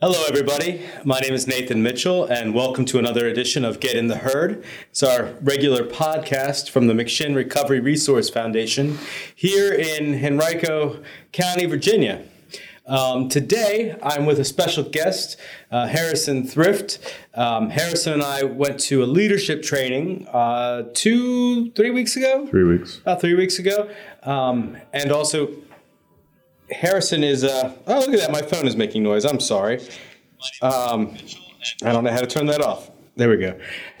[0.00, 0.86] Hello, everybody.
[1.04, 4.64] My name is Nathan Mitchell, and welcome to another edition of Get in the Herd.
[4.90, 8.96] It's our regular podcast from the McShin Recovery Resource Foundation
[9.34, 12.22] here in Henrico County, Virginia.
[12.86, 15.36] Um, today, I'm with a special guest,
[15.72, 17.00] uh, Harrison Thrift.
[17.34, 22.46] Um, Harrison and I went to a leadership training uh, two, three weeks ago.
[22.46, 22.98] Three weeks.
[22.98, 23.90] About three weeks ago,
[24.22, 25.50] um, and also
[26.70, 27.44] Harrison is.
[27.44, 28.32] Uh, oh, look at that!
[28.32, 29.24] My phone is making noise.
[29.24, 29.80] I'm sorry.
[30.62, 31.16] Um,
[31.82, 32.90] I don't know how to turn that off.
[33.16, 33.58] There we go.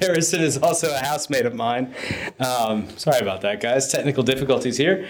[0.00, 1.94] Harrison is also a housemate of mine.
[2.40, 3.92] Um, sorry about that, guys.
[3.92, 5.06] Technical difficulties here.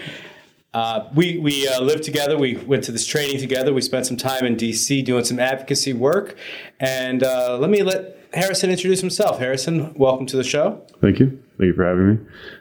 [0.73, 2.37] Uh, we we uh, lived together.
[2.37, 3.73] We went to this training together.
[3.73, 5.01] We spent some time in D.C.
[5.03, 6.35] doing some advocacy work.
[6.81, 9.39] And uh, let me let Harrison introduce himself.
[9.39, 10.85] Harrison, welcome to the show.
[10.99, 11.41] Thank you.
[11.57, 12.19] Thank you for having me.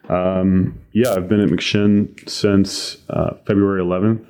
[0.09, 4.25] Um, yeah, I've been at McShin since uh, February 11th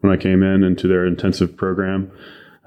[0.00, 2.10] when I came in into their intensive program.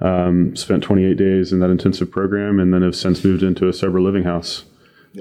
[0.00, 3.72] Um, spent 28 days in that intensive program and then have since moved into a
[3.72, 4.64] sober living house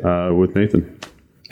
[0.04, 1.00] uh, with Nathan.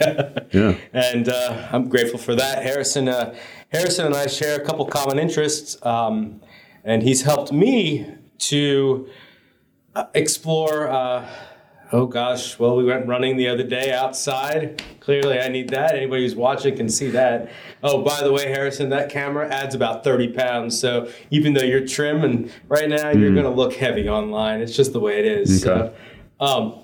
[0.00, 0.76] yeah.
[0.92, 2.62] And uh, I'm grateful for that.
[2.62, 3.34] Harrison, uh,
[3.68, 6.40] Harrison and I share a couple common interests, um,
[6.82, 8.06] and he's helped me
[8.38, 9.08] to
[9.94, 11.28] uh, explore uh,
[11.94, 14.82] Oh gosh, well, we went running the other day outside.
[15.00, 15.94] Clearly, I need that.
[15.94, 17.52] Anybody who's watching can see that.
[17.82, 20.80] Oh, by the way, Harrison, that camera adds about 30 pounds.
[20.80, 23.34] So even though you're trim and right now you're mm.
[23.34, 25.66] going to look heavy online, it's just the way it is.
[25.66, 25.94] Okay.
[26.40, 26.82] So, um,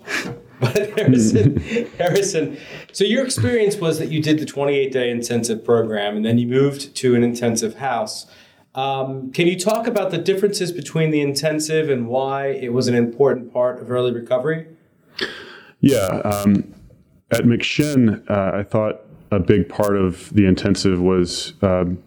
[0.61, 1.57] but Harrison,
[1.99, 2.59] Harrison,
[2.93, 6.47] so your experience was that you did the 28 day intensive program and then you
[6.47, 8.27] moved to an intensive house.
[8.75, 12.95] Um, can you talk about the differences between the intensive and why it was an
[12.95, 14.67] important part of early recovery?
[15.81, 16.21] Yeah.
[16.25, 16.75] Um,
[17.31, 22.03] at McShin, uh, I thought a big part of the intensive was um,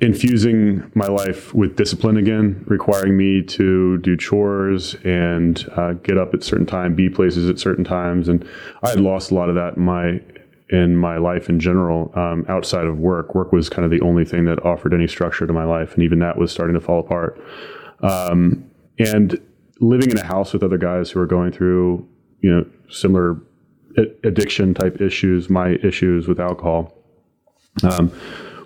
[0.00, 6.32] infusing my life with discipline again, requiring me to do chores and uh, get up
[6.32, 8.48] at certain time, be places at certain times, and
[8.82, 10.20] I had lost a lot of that in my
[10.70, 12.12] in my life in general.
[12.14, 15.46] Um, outside of work, work was kind of the only thing that offered any structure
[15.46, 17.40] to my life, and even that was starting to fall apart.
[18.02, 19.38] Um, and
[19.80, 22.06] living in a house with other guys who are going through,
[22.40, 23.40] you know, similar
[24.22, 26.94] addiction type issues, my issues with alcohol,
[27.82, 28.12] um,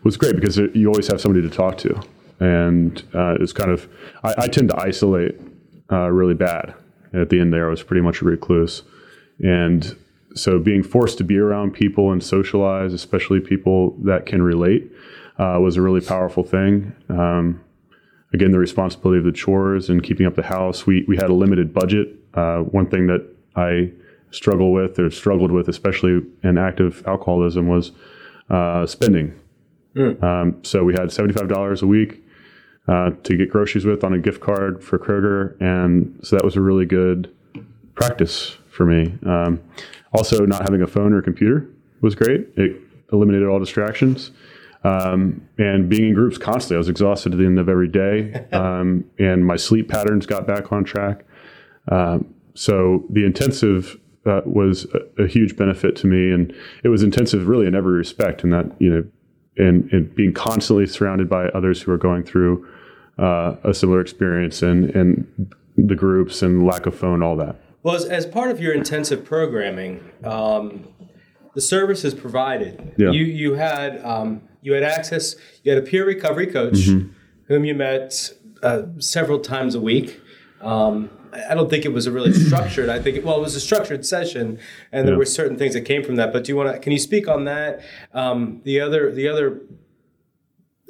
[0.02, 2.00] was great because you always have somebody to talk to.
[2.40, 3.88] And uh, it's kind of,
[4.22, 5.40] I, I tend to isolate
[5.90, 6.74] uh, really bad.
[7.14, 8.82] At the end there, I was pretty much a recluse.
[9.42, 9.96] And
[10.34, 14.90] so being forced to be around people and socialize, especially people that can relate,
[15.38, 16.94] uh, was a really powerful thing.
[17.08, 17.63] Um,
[18.34, 20.86] again, the responsibility of the chores and keeping up the house.
[20.86, 22.08] We we had a limited budget.
[22.34, 23.92] Uh, one thing that I
[24.32, 27.92] struggle with or struggled with, especially in active alcoholism, was
[28.50, 29.40] uh, spending.
[29.94, 30.22] Mm.
[30.22, 32.22] Um, so we had seventy five dollars a week
[32.88, 36.56] uh, to get groceries with on a gift card for Kroger, and so that was
[36.56, 37.32] a really good
[37.94, 39.16] practice for me.
[39.24, 39.60] Um,
[40.12, 41.68] also, not having a phone or computer
[42.00, 42.48] was great.
[42.56, 42.80] It
[43.12, 44.32] eliminated all distractions
[44.84, 46.76] um, and being in groups constantly.
[46.76, 50.46] I was exhausted at the end of every day, um, and my sleep patterns got
[50.46, 51.24] back on track.
[51.90, 54.86] Um, so the intensive uh, was
[55.18, 58.42] a, a, huge benefit to me, and it was intensive really in every respect.
[58.42, 59.04] And that you know,
[59.56, 62.66] and, and being constantly surrounded by others who are going through
[63.18, 67.56] uh, a similar experience, and and the groups and lack of phone, all that.
[67.82, 70.88] Well, as, as part of your intensive programming, um,
[71.54, 72.94] the services provided.
[72.96, 73.10] Yeah.
[73.10, 75.36] You you had um, you had access.
[75.62, 77.12] You had a peer recovery coach mm-hmm.
[77.46, 78.32] whom you met
[78.62, 80.20] uh, several times a week.
[80.62, 82.88] Um, I don't think it was a really structured.
[82.88, 84.58] I think it, well, it was a structured session,
[84.90, 85.18] and there yeah.
[85.18, 86.32] were certain things that came from that.
[86.32, 86.78] But do you want to?
[86.78, 87.82] Can you speak on that?
[88.14, 89.60] Um, the other the other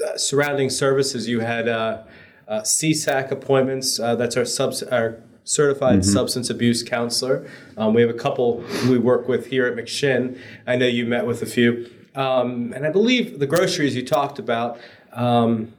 [0.07, 2.05] uh, surrounding services you had uh,
[2.47, 3.99] uh, CSAC appointments.
[3.99, 6.11] Uh, that's our subs our certified mm-hmm.
[6.11, 7.45] substance abuse counselor.
[7.77, 10.39] Um, we have a couple we work with here at McShin.
[10.65, 11.91] I know you met with a few.
[12.15, 14.79] Um, and I believe the groceries you talked about.
[15.13, 15.73] Um,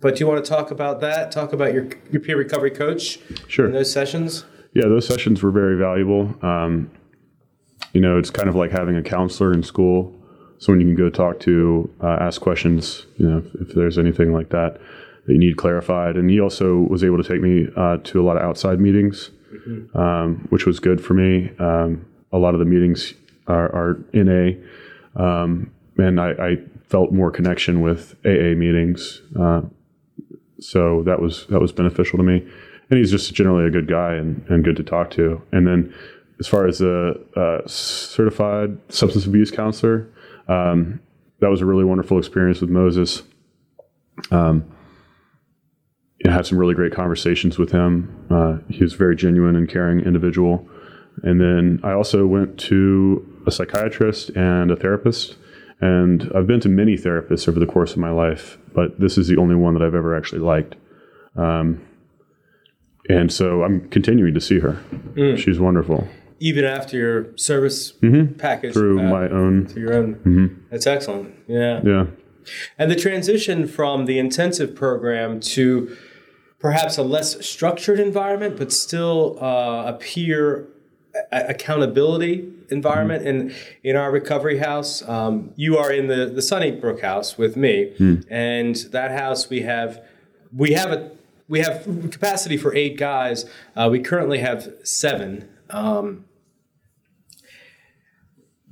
[0.00, 1.30] but do you want to talk about that?
[1.32, 3.66] Talk about your, your peer recovery coach sure.
[3.66, 4.44] in those sessions?
[4.74, 6.34] Yeah, those sessions were very valuable.
[6.42, 6.90] Um,
[7.92, 10.14] you know, it's kind of like having a counselor in school,
[10.58, 14.32] someone you can go talk to, uh, ask questions, you know, if, if, there's anything
[14.34, 14.78] like that
[15.26, 16.16] that you need clarified.
[16.16, 19.30] And he also was able to take me uh, to a lot of outside meetings,
[19.50, 19.96] mm-hmm.
[19.96, 21.52] um, which was good for me.
[21.58, 23.14] Um, a lot of the meetings
[23.46, 24.58] are, are in a
[25.16, 29.20] um, and I, I, felt more connection with AA meetings.
[29.36, 29.62] Uh,
[30.60, 32.46] so that was that was beneficial to me.
[32.88, 35.42] And he's just generally a good guy and, and good to talk to.
[35.50, 35.92] And then
[36.38, 40.08] as far as a, a certified substance abuse counselor,
[40.46, 41.00] um,
[41.40, 43.22] that was a really wonderful experience with Moses.
[44.30, 44.64] Um,
[46.24, 48.26] had some really great conversations with him.
[48.30, 50.68] Uh, he was a very genuine and caring individual.
[51.22, 55.36] And then I also went to a psychiatrist and a therapist.
[55.80, 59.28] And I've been to many therapists over the course of my life, but this is
[59.28, 60.76] the only one that I've ever actually liked.
[61.36, 61.86] Um,
[63.08, 64.82] and so I'm continuing to see her.
[65.14, 65.38] Mm.
[65.38, 66.08] She's wonderful.
[66.40, 68.34] Even after your service mm-hmm.
[68.34, 70.14] package through uh, my own, through your own.
[70.16, 70.46] Mm-hmm.
[70.70, 71.34] That's excellent.
[71.46, 71.80] Yeah.
[71.84, 72.06] Yeah.
[72.78, 75.96] And the transition from the intensive program to
[76.58, 80.68] perhaps a less structured environment, but still uh, a peer
[81.32, 83.28] accountability environment mm.
[83.28, 85.06] in in our recovery house.
[85.08, 88.24] Um, you are in the the Sunnybrook house with me, mm.
[88.30, 90.02] and that house we have
[90.54, 91.10] we have a
[91.48, 93.44] we have capacity for eight guys.
[93.74, 95.48] Uh, we currently have seven.
[95.70, 96.24] Um,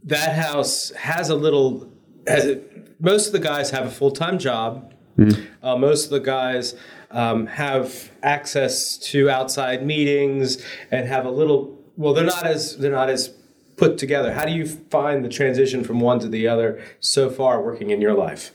[0.03, 1.91] that house has a little.
[2.27, 2.59] Has,
[3.01, 4.93] most of the guys have a full time job.
[5.19, 5.47] Mm.
[5.63, 6.75] Uh, most of the guys
[7.11, 12.93] um, have access to outside meetings and have a little well they're not as they're
[12.93, 13.31] not as
[13.77, 17.63] put together how do you find the transition from one to the other so far
[17.63, 18.53] working in your life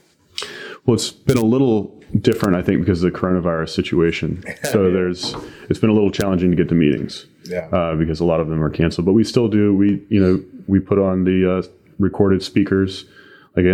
[0.86, 4.92] well it's been a little different i think because of the coronavirus situation so yeah.
[4.92, 5.34] there's
[5.68, 7.68] it's been a little challenging to get to meetings yeah.
[7.72, 10.42] uh, because a lot of them are canceled but we still do we you know
[10.66, 11.62] we put on the uh,
[11.98, 13.04] recorded speakers
[13.56, 13.66] like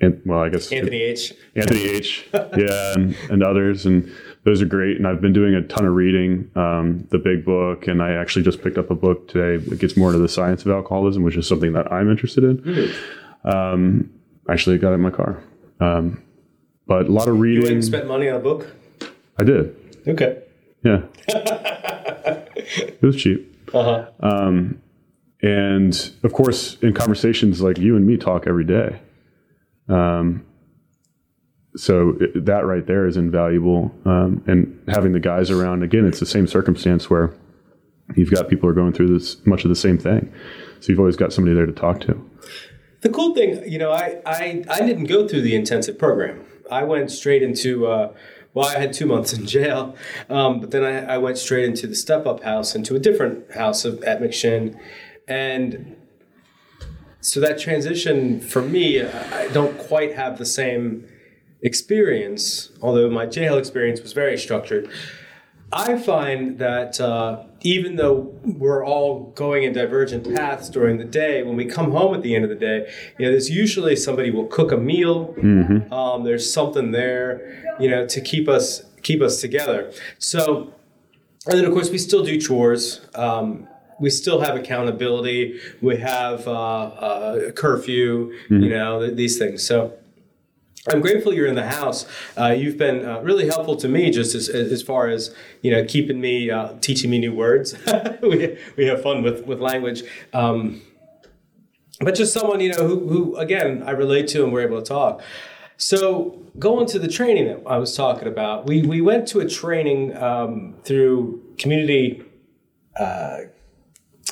[0.00, 1.32] and well, I guess Anthony H.
[1.54, 2.28] Anthony H.
[2.34, 4.10] yeah, and, and others, and
[4.46, 4.96] those are great.
[4.96, 8.44] And I've been doing a ton of reading, um, the big book, and I actually
[8.44, 11.36] just picked up a book today that gets more into the science of alcoholism, which
[11.36, 12.58] is something that I'm interested in.
[12.58, 13.48] Mm-hmm.
[13.48, 14.10] Um,
[14.48, 15.42] actually, got it in my car.
[15.80, 16.22] Um,
[16.86, 17.74] but a lot of reading.
[17.74, 18.72] You spent money on a book.
[19.36, 19.74] I did.
[20.06, 20.40] Okay.
[20.84, 21.02] Yeah.
[21.26, 23.52] it was cheap.
[23.74, 24.10] Uh huh.
[24.20, 24.80] Um,
[25.42, 29.00] and of course, in conversations like you and me talk every day.
[29.88, 30.46] Um,
[31.76, 33.94] so that right there is invaluable.
[34.04, 37.34] Um, and having the guys around, again, it's the same circumstance where
[38.14, 40.32] you've got people who are going through this much of the same thing.
[40.80, 42.30] So you've always got somebody there to talk to.
[43.02, 46.44] The cool thing, you know, I, I, I didn't go through the intensive program.
[46.70, 48.12] I went straight into, uh,
[48.54, 49.94] well, I had two months in jail,
[50.28, 53.52] um, but then I, I, went straight into the step up house, into a different
[53.52, 54.78] house of, at McShin.
[55.28, 55.96] And
[57.20, 61.06] so that transition for me, I don't quite have the same
[61.62, 64.90] experience, although my jail experience was very structured.
[65.72, 71.42] I find that uh, even though we're all going in divergent paths during the day,
[71.42, 74.30] when we come home at the end of the day, you know, there's usually somebody
[74.30, 75.34] will cook a meal.
[75.34, 75.92] Mm-hmm.
[75.92, 79.92] Um, there's something there, you know, to keep us keep us together.
[80.18, 80.72] So,
[81.46, 83.00] and then of course we still do chores.
[83.14, 83.68] Um,
[83.98, 85.58] we still have accountability.
[85.80, 88.62] We have uh, uh, curfew, mm-hmm.
[88.62, 89.66] you know, th- these things.
[89.66, 89.94] So
[90.88, 92.06] I'm grateful you're in the house.
[92.36, 95.84] Uh, you've been uh, really helpful to me, just as, as far as you know,
[95.84, 97.76] keeping me, uh, teaching me new words.
[98.22, 100.02] we, we have fun with with language.
[100.32, 100.82] Um,
[102.00, 104.86] but just someone you know who, who again I relate to and we're able to
[104.86, 105.22] talk.
[105.78, 109.48] So going to the training that I was talking about, we we went to a
[109.48, 112.22] training um, through community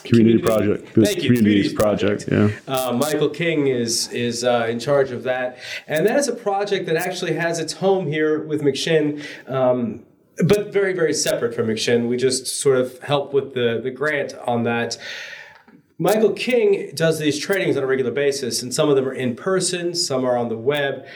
[0.03, 0.89] Community, project.
[0.95, 1.35] Thank you.
[1.35, 2.27] Communities project.
[2.29, 2.59] project.
[2.69, 2.75] Yeah.
[2.75, 6.87] Uh, Michael King is is uh, in charge of that, and that is a project
[6.87, 9.25] that actually has its home here with McShin.
[9.49, 10.05] Um,
[10.39, 12.09] but very, very separate from McShin.
[12.09, 14.99] We just sort of help with the, the grant on that.
[15.99, 19.37] Michael King does these trainings on a regular basis, and some of them are in
[19.37, 21.07] person, some are on the web.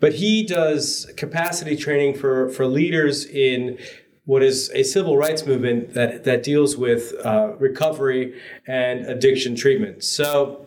[0.00, 3.78] But he does capacity training for, for leaders in
[4.28, 10.04] what is a civil rights movement that, that deals with uh, recovery and addiction treatment.
[10.04, 10.66] So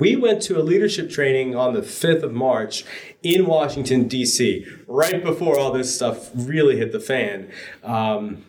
[0.00, 2.86] we went to a leadership training on the 5th of March
[3.22, 7.50] in Washington, D.C., right before all this stuff really hit the fan.
[7.82, 8.46] Um,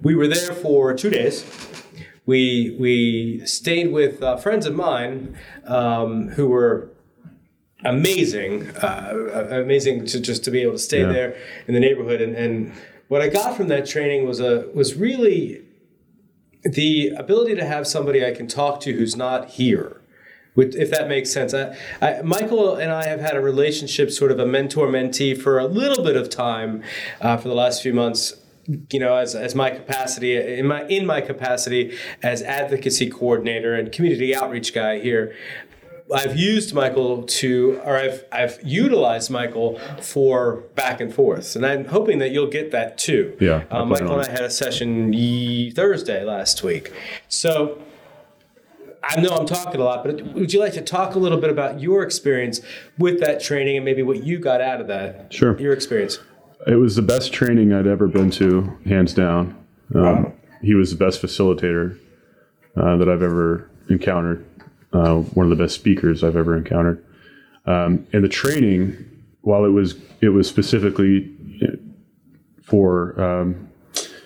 [0.00, 1.44] we were there for two days.
[2.24, 6.92] We, we stayed with uh, friends of mine um, who were
[7.84, 11.12] amazing, uh, amazing to just to be able to stay yeah.
[11.12, 12.72] there in the neighborhood and, and
[13.12, 15.60] what I got from that training was a was really
[16.64, 20.00] the ability to have somebody I can talk to who's not here.
[20.56, 24.38] If that makes sense, I, I, Michael and I have had a relationship, sort of
[24.38, 26.82] a mentor mentee, for a little bit of time
[27.20, 28.32] uh, for the last few months
[28.90, 33.92] you know, as, as my capacity in my in my capacity as advocacy coordinator and
[33.92, 35.34] community outreach guy here,
[36.14, 41.84] I've used Michael to, or I've I've utilized Michael for back and forth, and I'm
[41.86, 43.36] hoping that you'll get that too.
[43.40, 45.12] Yeah, um, Michael and I had a session
[45.72, 46.92] Thursday last week,
[47.28, 47.82] so.
[49.04, 51.50] I know I'm talking a lot, but would you like to talk a little bit
[51.50, 52.60] about your experience
[52.98, 55.34] with that training and maybe what you got out of that?
[55.34, 55.58] Sure.
[55.58, 56.20] Your experience.
[56.68, 59.58] It was the best training I'd ever been to, hands down.
[59.92, 60.32] Um, wow.
[60.62, 61.98] He was the best facilitator
[62.76, 64.46] uh, that I've ever encountered.
[64.92, 67.04] Uh, one of the best speakers I've ever encountered.
[67.64, 71.30] Um, and the training, while it was it was specifically
[72.62, 73.68] for um,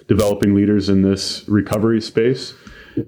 [0.09, 2.55] developing leaders in this recovery space,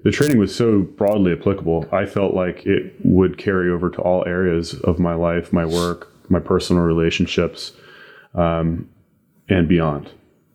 [0.05, 1.87] the training was so broadly applicable.
[1.93, 6.13] I felt like it would carry over to all areas of my life, my work,
[6.29, 7.73] my personal relationships,
[8.35, 8.89] um,
[9.49, 10.11] and beyond.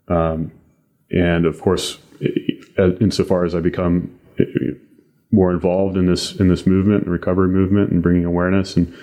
[0.08, 0.52] Um,
[1.10, 1.98] and of course,
[2.78, 4.20] insofar as I become
[5.34, 8.96] more involved in this in this movement, the recovery movement, and bringing awareness, and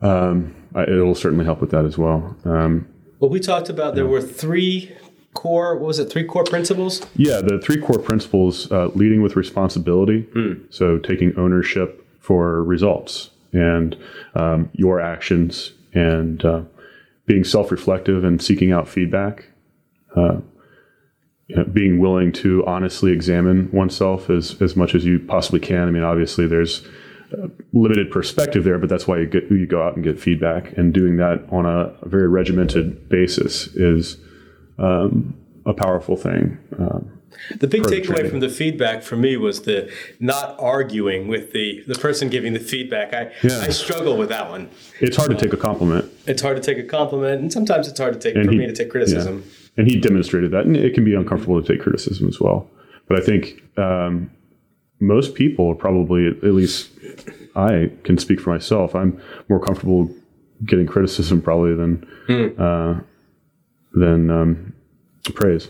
[0.00, 2.36] um, it'll certainly help with that as well.
[2.44, 2.88] Um,
[3.20, 4.96] well, we talked about there were three
[5.34, 5.76] core.
[5.76, 6.10] What was it?
[6.10, 7.06] Three core principles.
[7.14, 10.60] Yeah, the three core principles: uh, leading with responsibility, mm.
[10.72, 13.96] so taking ownership for results and
[14.34, 16.62] um, your actions, and uh,
[17.26, 19.46] being self-reflective and seeking out feedback.
[20.16, 20.40] Uh,
[21.48, 25.88] you know, being willing to honestly examine oneself as, as much as you possibly can.
[25.88, 26.86] I mean, obviously, there's
[27.72, 30.76] limited perspective there, but that's why you get you go out and get feedback.
[30.76, 34.18] And doing that on a, a very regimented basis is
[34.78, 36.58] um, a powerful thing.
[36.78, 37.12] Um,
[37.54, 41.94] the big takeaway from the feedback for me was the not arguing with the, the
[41.94, 43.12] person giving the feedback.
[43.12, 43.60] I, yeah.
[43.60, 44.70] I struggle with that one.
[45.00, 46.10] It's hard to take a compliment.
[46.26, 48.58] It's hard to take a compliment, and sometimes it's hard to take and for he,
[48.58, 49.44] me to take criticism.
[49.44, 49.65] Yeah.
[49.76, 52.68] And he demonstrated that, and it can be uncomfortable to take criticism as well.
[53.08, 54.30] But I think um,
[55.00, 56.90] most people are probably, at least
[57.54, 60.10] I can speak for myself, I'm more comfortable
[60.64, 62.58] getting criticism probably than mm.
[62.58, 63.02] uh,
[63.92, 64.74] than um,
[65.34, 65.68] praise.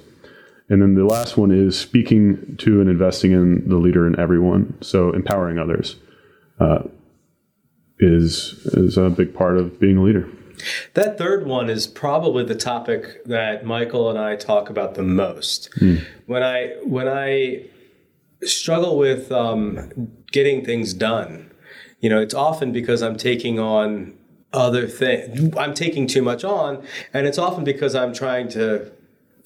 [0.69, 4.77] And then the last one is speaking to and investing in the leader and everyone.
[4.81, 5.97] So empowering others
[6.59, 6.83] uh,
[7.99, 10.29] is is a big part of being a leader.
[10.95, 15.71] That third one is probably the topic that Michael and I talk about the most.
[15.81, 16.05] Mm.
[16.27, 17.67] When I when I
[18.43, 21.51] struggle with um, getting things done.
[22.01, 24.15] You know, it's often because I'm taking on
[24.53, 25.57] other things.
[25.57, 28.93] I'm taking too much on, and it's often because I'm trying to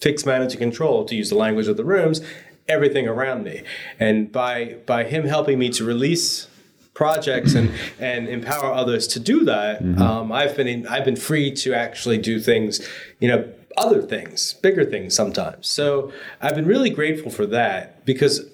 [0.00, 2.20] fix, manage, and control, to use the language of the rooms,
[2.68, 3.62] everything around me.
[3.98, 6.48] And by by him helping me to release
[6.94, 10.02] projects and and empower others to do that, mm-hmm.
[10.02, 12.86] um, I've been in, I've been free to actually do things,
[13.20, 15.68] you know, other things, bigger things sometimes.
[15.68, 18.44] So I've been really grateful for that because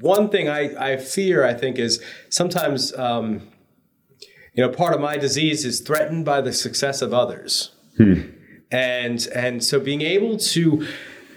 [0.00, 3.48] one thing I, I fear, I think, is sometimes, um,
[4.54, 7.72] you know, part of my disease is threatened by the success of others.
[7.96, 8.30] Hmm.
[8.70, 10.86] And, and so being able to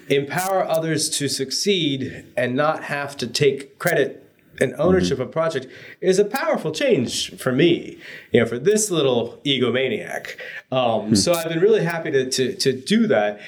[0.09, 4.28] empower others to succeed and not have to take credit
[4.61, 5.27] and ownership mm-hmm.
[5.27, 5.67] of project
[6.01, 7.97] is a powerful change for me,
[8.31, 10.35] you know, for this little egomaniac.
[10.71, 11.15] Um, hmm.
[11.15, 13.39] So I've been really happy to, to, to do that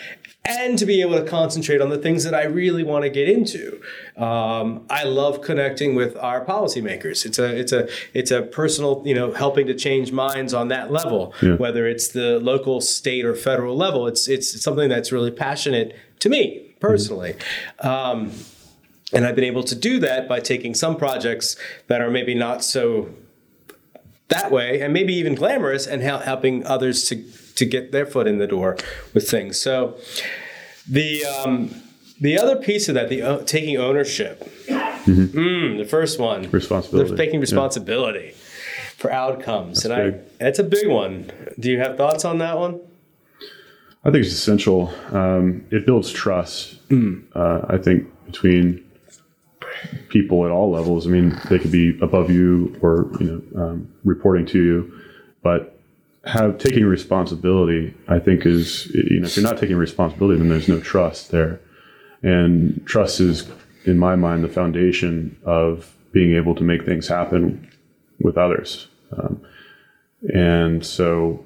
[0.44, 3.30] and to be able to concentrate on the things that I really want to get
[3.30, 3.80] into.
[4.18, 7.26] Um, I love connecting with our policymakers.
[7.26, 10.92] It's a it's a it's a personal you know helping to change minds on that
[10.92, 11.56] level, yeah.
[11.56, 14.08] whether it's the local, state, or federal level.
[14.08, 17.36] It's it's something that's really passionate to me personally.
[17.80, 17.88] Mm-hmm.
[17.88, 18.32] Um,
[19.14, 21.56] and I've been able to do that by taking some projects
[21.88, 23.10] that are maybe not so
[24.30, 27.24] that way and maybe even glamorous and helping others to
[27.56, 28.78] to get their foot in the door
[29.14, 29.60] with things.
[29.60, 29.98] So
[30.90, 31.76] the um,
[32.20, 35.38] the other piece of that, the uh, taking ownership, mm-hmm.
[35.38, 38.34] mm, the first one, responsibility, taking responsibility yeah.
[38.96, 40.22] for outcomes, That's and big.
[40.22, 41.32] I that's a big one.
[41.60, 42.80] Do you have thoughts on that one?
[44.04, 44.92] I think it's essential.
[45.12, 46.88] Um, it builds trust.
[46.90, 47.26] Mm.
[47.36, 48.84] Uh, I think between
[50.10, 51.08] people at all levels.
[51.08, 55.02] I mean, they could be above you or you know um, reporting to you,
[55.44, 55.80] but
[56.26, 60.68] have taking responsibility, I think is you know if you're not taking responsibility, then there's
[60.68, 61.60] no trust there,
[62.22, 63.50] and trust is
[63.86, 67.68] in my mind the foundation of being able to make things happen
[68.20, 69.42] with others, um,
[70.34, 71.44] and so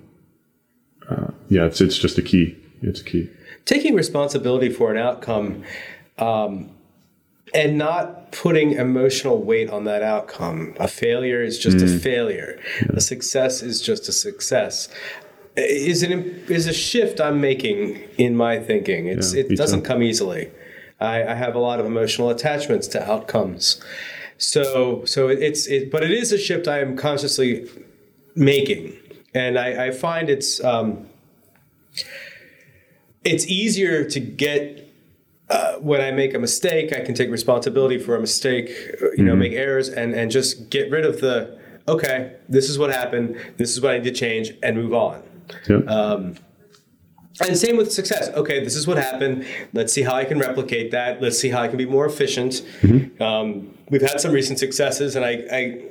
[1.10, 2.58] uh, yeah, it's it's just a key.
[2.82, 3.30] It's a key.
[3.66, 5.64] Taking responsibility for an outcome.
[6.18, 6.75] Um,
[7.54, 10.76] and not putting emotional weight on that outcome.
[10.80, 11.96] A failure is just mm.
[11.96, 12.60] a failure.
[12.90, 14.90] A success is just a success.
[15.56, 16.12] Is an
[16.50, 19.08] is a shift I'm making in my thinking.
[19.08, 19.88] It's yeah, it doesn't too.
[19.88, 20.52] come easily.
[21.00, 23.82] I, I, have a lot of emotional attachments to outcomes.
[24.38, 27.70] So so it's it, but it is a shift I am consciously
[28.36, 28.98] making,
[29.34, 31.08] and I, I find it's um,
[33.24, 34.85] it's easier to get
[35.50, 38.70] uh, when I make a mistake, I can take responsibility for a mistake,
[39.16, 39.40] you know, mm-hmm.
[39.40, 43.72] make errors and, and just get rid of the, okay, this is what happened, this
[43.72, 45.22] is what I need to change, and move on.
[45.70, 45.88] Yep.
[45.88, 46.36] Um,
[47.42, 48.30] and same with success.
[48.30, 49.46] Okay, this is what happened.
[49.74, 51.22] Let's see how I can replicate that.
[51.22, 52.64] Let's see how I can be more efficient.
[52.82, 53.22] Mm-hmm.
[53.22, 55.84] Um, we've had some recent successes, and I, I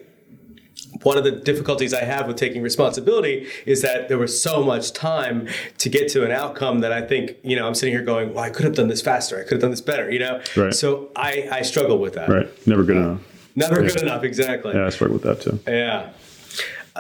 [1.03, 4.93] one of the difficulties I have with taking responsibility is that there was so much
[4.93, 5.49] time
[5.79, 8.45] to get to an outcome that I think, you know, I'm sitting here going, well,
[8.45, 9.39] I could have done this faster.
[9.39, 10.41] I could have done this better, you know?
[10.57, 10.73] Right.
[10.73, 12.29] So I, I struggle with that.
[12.29, 12.67] Right.
[12.67, 13.21] Never good enough.
[13.57, 13.89] Never yeah.
[13.89, 14.75] good enough, exactly.
[14.75, 15.59] Yeah, I struggle with that too.
[15.67, 16.11] Yeah.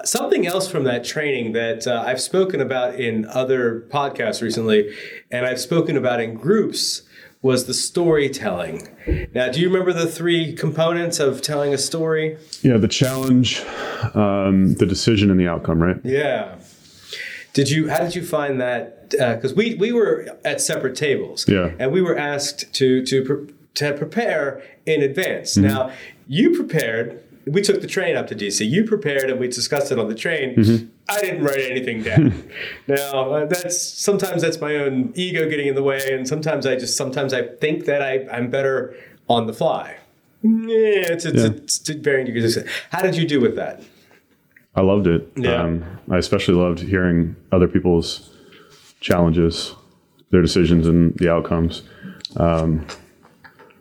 [0.05, 4.93] Something else from that training that uh, I've spoken about in other podcasts recently,
[5.31, 7.03] and I've spoken about in groups,
[7.45, 8.89] was the storytelling.
[9.35, 12.39] Now, do you remember the three components of telling a story?
[12.63, 13.61] Yeah, the challenge,
[14.15, 15.99] um, the decision, and the outcome, right?
[16.03, 16.57] Yeah.
[17.53, 17.91] Did you?
[17.91, 19.11] How did you find that?
[19.11, 21.47] Because uh, we we were at separate tables.
[21.47, 21.73] Yeah.
[21.79, 25.55] And we were asked to to pre- to prepare in advance.
[25.55, 25.69] Mm-hmm.
[25.69, 25.93] Now
[26.27, 28.69] you prepared we took the train up to DC.
[28.69, 30.57] You prepared and we discussed it on the train.
[30.57, 30.87] Mm-hmm.
[31.09, 32.49] I didn't write anything down.
[32.87, 36.77] now uh, that's sometimes that's my own ego getting in the way, and sometimes I
[36.77, 38.97] just sometimes I think that I, I'm better
[39.29, 39.99] on the fly.
[40.43, 41.47] Yeah, it's, it's, yeah.
[41.47, 42.59] it's, it's varying degrees.
[42.91, 43.83] How did you do with that?
[44.75, 45.31] I loved it.
[45.37, 45.63] Yeah.
[45.63, 48.31] Um, I especially loved hearing other people's
[49.01, 49.75] challenges,
[50.31, 51.83] their decisions, and the outcomes.
[52.37, 52.87] Um,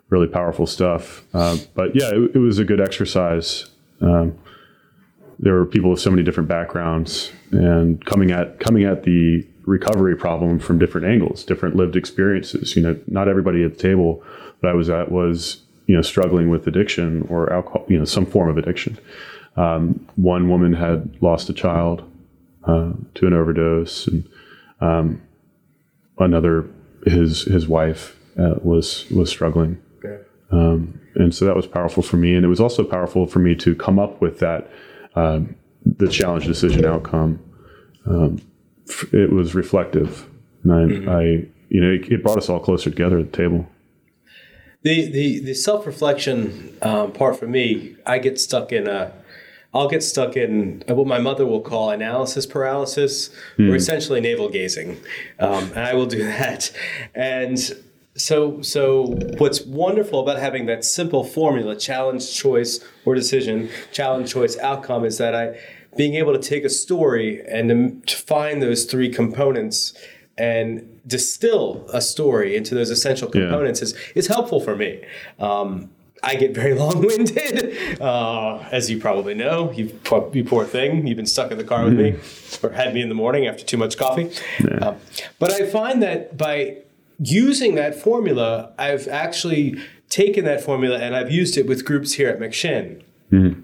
[0.08, 1.24] really powerful stuff.
[1.34, 3.66] Uh, but yeah, it, it, was a good exercise.
[4.00, 4.38] Um,
[5.44, 10.16] there were people with so many different backgrounds and coming at coming at the recovery
[10.16, 12.74] problem from different angles, different lived experiences.
[12.74, 14.22] You know, not everybody at the table
[14.62, 18.24] that I was at was you know struggling with addiction or alcohol, you know, some
[18.24, 18.98] form of addiction.
[19.56, 22.02] Um, one woman had lost a child
[22.64, 24.26] uh, to an overdose, and
[24.80, 25.22] um,
[26.18, 26.66] another
[27.04, 29.78] his his wife uh, was was struggling
[30.54, 32.34] um, and so that was powerful for me.
[32.34, 34.70] And it was also powerful for me to come up with that,
[35.14, 35.54] um,
[35.84, 37.40] the challenge decision outcome.
[38.06, 38.40] Um,
[39.12, 40.28] it was reflective.
[40.62, 41.08] And I, mm-hmm.
[41.08, 41.22] I
[41.68, 43.66] you know, it, it, brought us all closer together at the table.
[44.82, 49.12] The, the, the self reflection um, part for me, I get stuck in a,
[49.72, 53.66] I'll get stuck in what my mother will call analysis paralysis, mm.
[53.66, 53.74] or hmm.
[53.74, 55.00] essentially navel gazing,
[55.40, 56.70] um, and I will do that.
[57.14, 57.58] And
[58.16, 59.06] so, so
[59.38, 65.18] what's wonderful about having that simple formula, challenge, choice, or decision, challenge, choice, outcome, is
[65.18, 65.58] that I,
[65.96, 69.94] being able to take a story and to find those three components
[70.36, 73.84] and distill a story into those essential components yeah.
[73.84, 75.04] is, is helpful for me.
[75.38, 75.90] Um,
[76.22, 79.72] I get very long-winded, uh, as you probably know.
[79.72, 79.98] You,
[80.32, 81.06] you poor thing.
[81.06, 82.62] You've been stuck in the car with mm-hmm.
[82.62, 84.30] me, or had me in the morning after too much coffee.
[84.60, 84.88] Yeah.
[84.88, 84.96] Um,
[85.38, 86.83] but I find that by
[87.18, 92.28] using that formula, I've actually taken that formula and I've used it with groups here
[92.28, 93.02] at McShin.
[93.32, 93.60] Mm-hmm.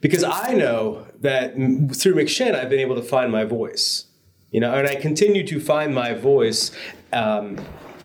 [0.00, 4.06] Because I know that through McShin, I've been able to find my voice.
[4.50, 6.70] You know, and I continue to find my voice
[7.12, 7.58] um,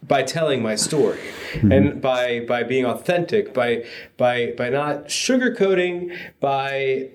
[0.06, 1.20] by telling my story
[1.54, 1.72] mm-hmm.
[1.72, 3.86] and by by being authentic, by
[4.18, 7.10] by by not sugarcoating, by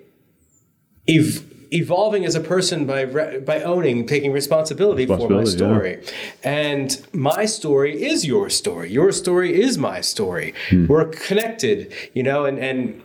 [1.09, 6.03] ev- evolving as a person by re- by owning, taking responsibility, for my story.
[6.03, 6.11] Yeah.
[6.43, 8.91] And my story is your story.
[8.91, 10.55] Your story is my story.
[10.71, 10.87] Hmm.
[10.87, 13.03] We're connected, you know, and and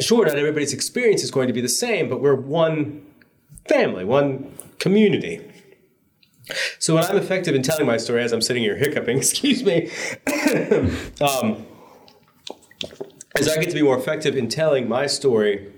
[0.00, 3.04] sure, not everybody's experience is going to be the same, but we're one
[3.68, 5.40] family, one community.
[6.78, 9.90] So when I'm effective in telling my story, as I'm sitting here hiccuping, excuse me,
[11.20, 11.66] um,
[13.36, 15.72] as I get to be more effective in telling my story.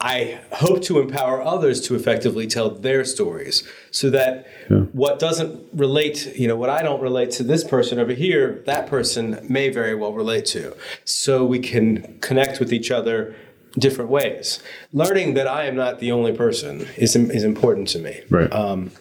[0.00, 4.78] I hope to empower others to effectively tell their stories so that yeah.
[4.92, 8.86] what doesn't relate, you know, what I don't relate to this person over here, that
[8.86, 10.74] person may very well relate to.
[11.04, 13.36] So we can connect with each other
[13.78, 14.62] different ways.
[14.92, 18.22] Learning that I am not the only person is, is important to me.
[18.30, 18.50] Right.
[18.50, 18.92] Um,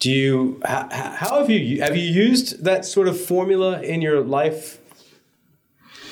[0.00, 4.20] do you, how, how have you, have you used that sort of formula in your
[4.22, 4.78] life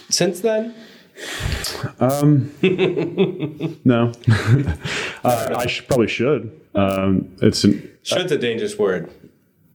[0.09, 0.74] since then?
[2.00, 2.52] Um,
[3.85, 4.12] no,
[5.24, 6.61] uh, I sh- probably should.
[6.74, 9.11] Um, it's an, should's a dangerous word.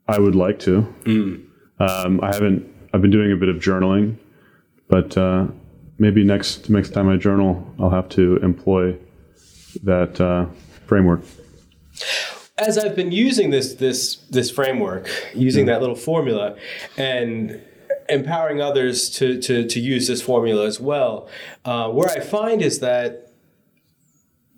[0.07, 0.81] I would like to.
[1.03, 1.45] Mm.
[1.79, 2.67] Um, I haven't.
[2.93, 4.17] I've been doing a bit of journaling,
[4.87, 5.47] but uh,
[5.97, 8.97] maybe next next time I journal, I'll have to employ
[9.83, 10.47] that uh,
[10.85, 11.21] framework.
[12.57, 16.55] As I've been using this this this framework, using that little formula,
[16.97, 17.61] and
[18.11, 21.27] empowering others to, to, to use this formula as well.
[21.65, 23.31] Uh, where I find is that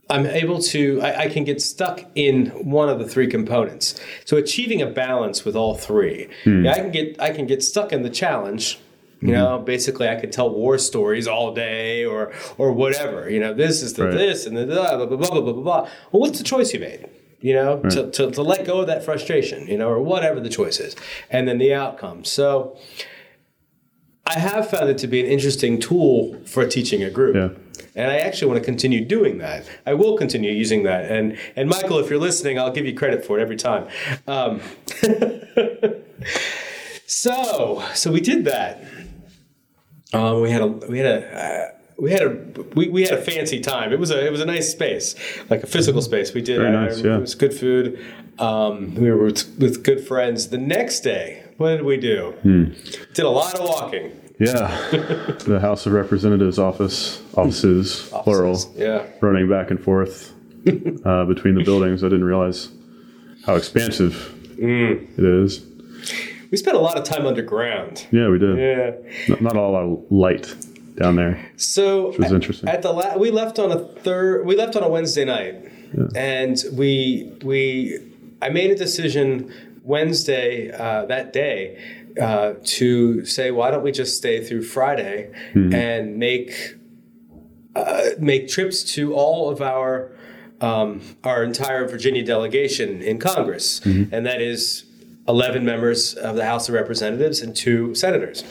[0.10, 4.00] I'm able to, I, I, can get stuck in one of the three components.
[4.26, 6.28] So achieving a balance with all three.
[6.44, 6.66] Hmm.
[6.66, 8.80] Yeah, I can get, I can get stuck in the challenge.
[9.22, 9.38] You mm-hmm.
[9.38, 13.30] know, basically, I could tell war stories all day, or or whatever.
[13.30, 14.14] You know, this is the right.
[14.14, 15.82] this and the blah blah blah blah blah blah blah.
[16.12, 17.08] Well, what's the choice you made?
[17.44, 17.92] you know, right.
[17.92, 20.96] to, to, to let go of that frustration, you know, or whatever the choice is,
[21.30, 22.24] and then the outcome.
[22.24, 22.78] So
[24.36, 27.36] I have found it to be an interesting tool for teaching a group.
[27.36, 27.50] Yeah.
[27.96, 29.70] And I actually want to continue doing that.
[29.86, 31.12] I will continue using that.
[31.12, 33.88] And and Michael, if you're listening, I'll give you credit for it every time.
[34.28, 34.62] Um,
[37.06, 38.84] so so we did that.
[40.14, 42.30] Um, we had a we had a uh, we had a
[42.76, 43.94] we, we had a fancy time.
[43.94, 45.16] It was a it was a nice space,
[45.50, 46.34] like a physical space.
[46.34, 47.18] We did Very nice, yeah.
[47.18, 48.04] it was good food.
[48.40, 50.50] Um, we were with, with, good friends.
[50.50, 52.32] The next day, what did we do?
[52.42, 52.64] Hmm.
[53.14, 54.12] Did a lot of walking.
[54.40, 54.68] Yeah,
[55.46, 58.60] the House of Representatives office offices, offices plural.
[58.76, 60.34] Yeah, running back and forth
[61.06, 62.04] uh, between the buildings.
[62.04, 62.70] I didn't realize
[63.46, 65.18] how expansive mm.
[65.18, 65.66] it is.
[66.50, 68.08] We spent a lot of time underground.
[68.12, 68.58] Yeah, we did.
[68.58, 70.54] Yeah, not, not a lot of light
[70.96, 71.44] down there.
[71.58, 72.70] So which was at, interesting.
[72.70, 74.46] At the la- we left on a third.
[74.46, 75.56] We left on a Wednesday night,
[75.98, 76.08] yeah.
[76.16, 78.00] and we we
[78.42, 81.78] I made a decision Wednesday uh, that day
[82.22, 85.74] uh, to say why don't we just stay through Friday mm-hmm.
[85.74, 86.76] and make
[87.76, 90.12] uh, make trips to all of our
[90.62, 94.14] um, our entire Virginia delegation in Congress, mm-hmm.
[94.14, 94.86] and that is
[95.28, 98.44] 11 members of the House of Representatives and two senators.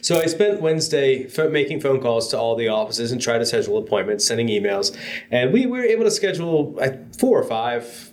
[0.00, 3.76] So I spent Wednesday making phone calls to all the offices and try to schedule
[3.78, 4.96] appointments, sending emails,
[5.30, 6.78] and we were able to schedule
[7.18, 8.12] four or five,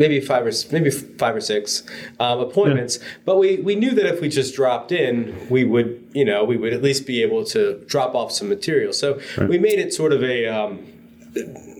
[0.00, 1.84] maybe five or maybe five or six
[2.18, 2.98] um, appointments.
[2.98, 3.08] Yeah.
[3.26, 6.56] But we we knew that if we just dropped in, we would you know we
[6.56, 8.92] would at least be able to drop off some material.
[8.92, 9.48] So right.
[9.48, 10.48] we made it sort of a.
[10.48, 10.86] Um,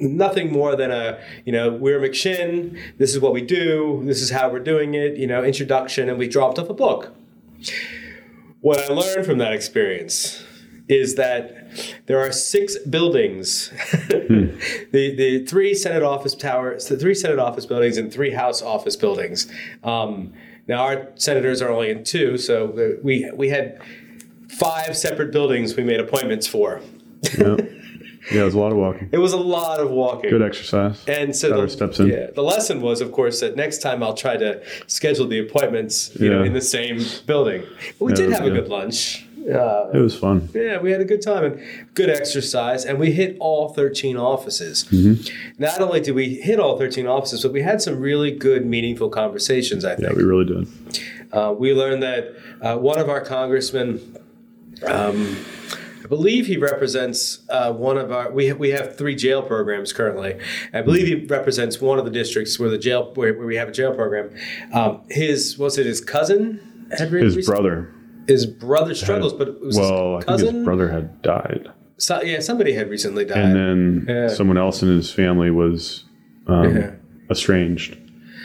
[0.01, 4.31] nothing more than a you know we're McShin this is what we do this is
[4.31, 7.13] how we're doing it you know introduction and we dropped off a book
[8.61, 10.45] what I learned from that experience
[10.91, 11.71] is that
[12.07, 14.47] there are six buildings hmm.
[14.93, 18.97] the, the three Senate office towers, the three Senate office buildings, and three House office
[18.97, 19.51] buildings.
[19.85, 20.33] Um,
[20.67, 23.81] now, our senators are only in two, so we, we had
[24.49, 26.81] five separate buildings we made appointments for.
[27.39, 27.71] Yep.
[28.31, 29.09] Yeah, it was a lot of walking.
[29.13, 30.31] It was a lot of walking.
[30.31, 31.03] Good exercise.
[31.09, 32.09] And so the, steps in.
[32.09, 36.15] Yeah, the lesson was, of course, that next time I'll try to schedule the appointments,
[36.17, 36.37] you yeah.
[36.37, 37.65] know, in the same building.
[37.99, 39.27] But we yeah, did have a good lunch.
[39.49, 40.49] Uh, it was fun.
[40.55, 41.61] Yeah, we had a good time and
[41.95, 44.85] good exercise, and we hit all 13 offices.
[44.85, 45.63] Mm-hmm.
[45.63, 49.09] Not only did we hit all 13 offices, but we had some really good, meaningful
[49.09, 49.85] conversations.
[49.85, 50.09] I think.
[50.09, 50.69] Yeah, we really did.
[51.33, 54.17] Uh, we learned that uh, one of our congressmen.
[54.87, 55.37] Um,
[56.03, 58.31] I believe he represents uh, one of our.
[58.31, 60.39] We have, we have three jail programs currently.
[60.73, 63.69] I believe he represents one of the districts where the jail where, where we have
[63.69, 64.35] a jail program.
[64.73, 66.89] Um, his was it his cousin?
[66.91, 67.43] Had his recently?
[67.43, 67.95] brother.
[68.27, 70.47] His brother struggles, had, but it was well, his cousin.
[70.47, 71.69] I think his brother had died.
[71.99, 74.29] So, yeah, somebody had recently died, and then yeah.
[74.29, 76.05] someone else in his family was
[76.47, 76.93] um, yeah.
[77.31, 77.99] estranged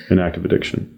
[0.10, 0.92] in active addiction.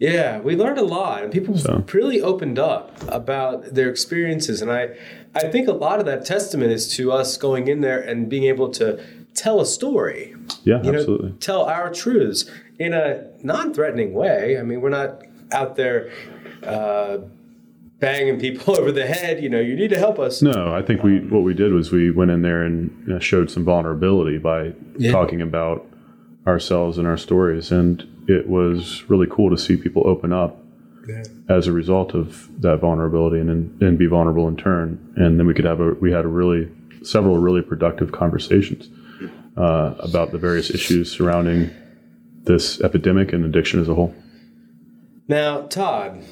[0.00, 1.84] Yeah, we learned a lot, and people so.
[1.92, 4.60] really opened up about their experiences.
[4.60, 4.96] And I,
[5.34, 8.44] I think a lot of that testament is to us going in there and being
[8.44, 9.00] able to
[9.34, 10.34] tell a story.
[10.64, 11.30] Yeah, you absolutely.
[11.30, 14.58] Know, tell our truths in a non-threatening way.
[14.58, 16.10] I mean, we're not out there.
[16.64, 17.18] Uh,
[18.02, 19.42] banging people over the head.
[19.42, 20.42] You know, you need to help us.
[20.42, 23.64] No, I think we what we did was we went in there and showed some
[23.64, 25.12] vulnerability by yeah.
[25.12, 25.86] talking about
[26.46, 30.58] ourselves and our stories, and it was really cool to see people open up
[31.08, 31.22] yeah.
[31.48, 35.14] as a result of that vulnerability and and be vulnerable in turn.
[35.16, 36.70] And then we could have a we had a really
[37.02, 38.88] several really productive conversations
[39.56, 41.70] uh, about the various issues surrounding
[42.44, 44.14] this epidemic and addiction as a whole.
[45.28, 46.24] Now, Todd,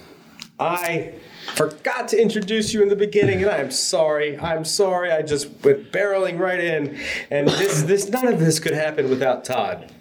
[0.59, 1.15] I
[1.55, 4.39] forgot to introduce you in the beginning, and I'm sorry.
[4.39, 5.13] I'm sorry.
[5.13, 6.99] I just went barreling right in,
[7.31, 9.93] and this this none of this could happen without Todd.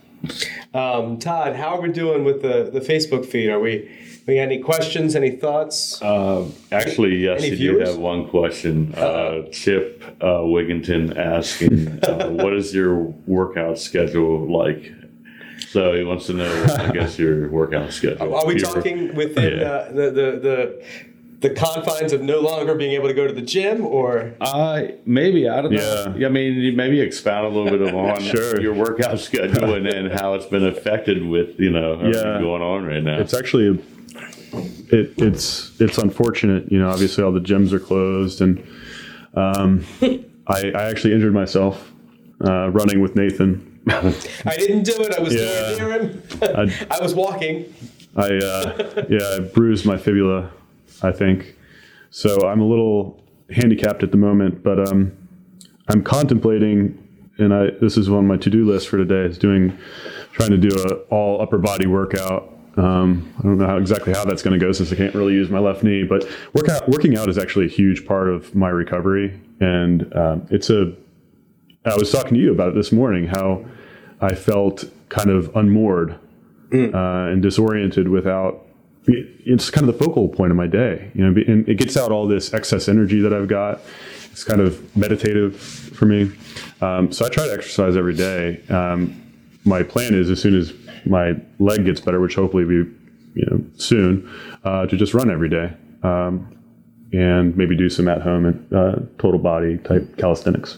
[0.74, 3.50] Um, Todd, how are we doing with the, the Facebook feed?
[3.50, 3.90] Are we
[4.30, 6.02] we got any questions, any thoughts?
[6.02, 8.94] Uh, actually, yes, any you do have one question.
[8.94, 14.94] Uh, Chip uh, Wigginton asking, uh, what is your workout schedule like?
[15.70, 18.36] So he wants to know, I guess, your workout schedule.
[18.36, 19.66] Are we talking within yeah.
[19.66, 20.86] Uh, the, the, the
[21.42, 25.48] the confines of no longer being able to go to the gym or uh maybe
[25.48, 26.28] i don't know yeah.
[26.28, 28.60] i mean maybe expound a little bit on sure.
[28.62, 32.40] your workout schedule and, and how it's been affected with you know yeah.
[32.40, 33.84] going on right now it's actually
[34.92, 38.66] it, it's it's unfortunate you know obviously all the gyms are closed and
[39.36, 39.86] um,
[40.48, 41.92] I, I actually injured myself
[42.46, 45.16] uh, running with nathan I didn't do it.
[45.16, 45.74] I was yeah.
[45.76, 46.22] near him.
[46.44, 47.74] I, I was walking.
[48.16, 50.52] I uh, yeah, I bruised my fibula
[51.02, 51.56] I think.
[52.10, 55.12] So I'm a little handicapped at the moment, but um,
[55.88, 56.98] I'm contemplating,
[57.38, 59.78] and I this is on my to do list for today, is doing
[60.32, 62.56] trying to do a all upper body workout.
[62.78, 65.34] Um, I don't know how exactly how that's going to go since I can't really
[65.34, 68.70] use my left knee, but workout, working out is actually a huge part of my
[68.70, 69.40] recovery.
[69.60, 70.94] And um, it's a,
[71.84, 73.66] I was talking to you about it this morning, how
[74.22, 76.18] I felt kind of unmoored
[76.70, 76.94] mm.
[76.94, 78.66] uh, and disoriented without
[79.08, 82.12] it's kind of the focal point of my day, you know, and it gets out
[82.12, 83.82] all this excess energy that I've got.
[84.32, 86.32] It's kind of meditative for me.
[86.82, 88.62] Um, so I try to exercise every day.
[88.70, 89.22] Um,
[89.66, 90.74] my plan is as soon as
[91.06, 92.92] my leg gets better, which hopefully will be,
[93.36, 94.30] you know, soon,
[94.64, 95.74] uh, to just run every day.
[96.04, 96.56] Um,
[97.12, 100.78] and maybe do some at home and uh, total body type calisthenics.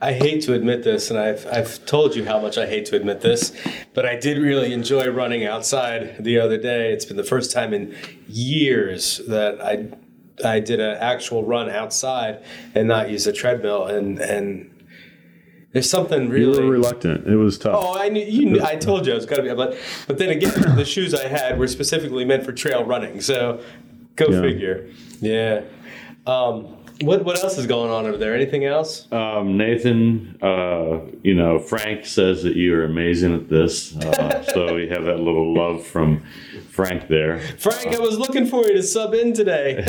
[0.00, 2.96] I hate to admit this, and I've, I've told you how much I hate to
[2.96, 3.52] admit this,
[3.94, 6.92] but I did really enjoy running outside the other day.
[6.92, 7.96] It's been the first time in
[8.28, 9.88] years that I
[10.44, 14.70] I did an actual run outside and not use a treadmill, and and
[15.72, 16.58] there's something really.
[16.58, 17.26] You were reluctant.
[17.26, 17.74] It was tough.
[17.76, 18.24] Oh, I knew.
[18.24, 20.84] You knew, I told you I was going to be, but but then again, the
[20.84, 23.20] shoes I had were specifically meant for trail running.
[23.20, 23.62] So,
[24.16, 24.40] go yeah.
[24.40, 24.88] figure.
[25.20, 25.62] Yeah.
[26.26, 28.34] Um, what what else is going on over there?
[28.34, 29.10] Anything else?
[29.12, 34.74] Um, Nathan, uh, you know Frank says that you are amazing at this, uh, so
[34.74, 36.20] we have that little love from
[36.70, 37.40] Frank there.
[37.58, 39.84] Frank, uh, I was looking for you to sub in today.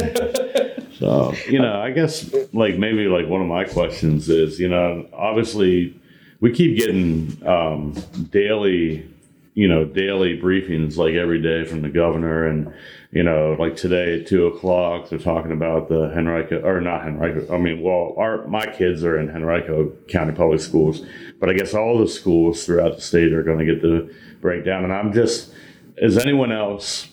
[0.99, 5.07] so you know, I guess like maybe like one of my questions is, you know,
[5.13, 5.99] obviously
[6.41, 7.93] we keep getting um,
[8.31, 9.09] daily,
[9.55, 12.73] you know, daily briefings like every day from the governor and
[13.11, 17.53] you know, like today at two o'clock, they're talking about the Henrico, or not Henrico.
[17.53, 21.03] I mean, well, our my kids are in Henrico County Public Schools,
[21.39, 24.83] but I guess all the schools throughout the state are going to get the breakdown.
[24.83, 25.51] And I'm just,
[25.97, 27.09] is anyone else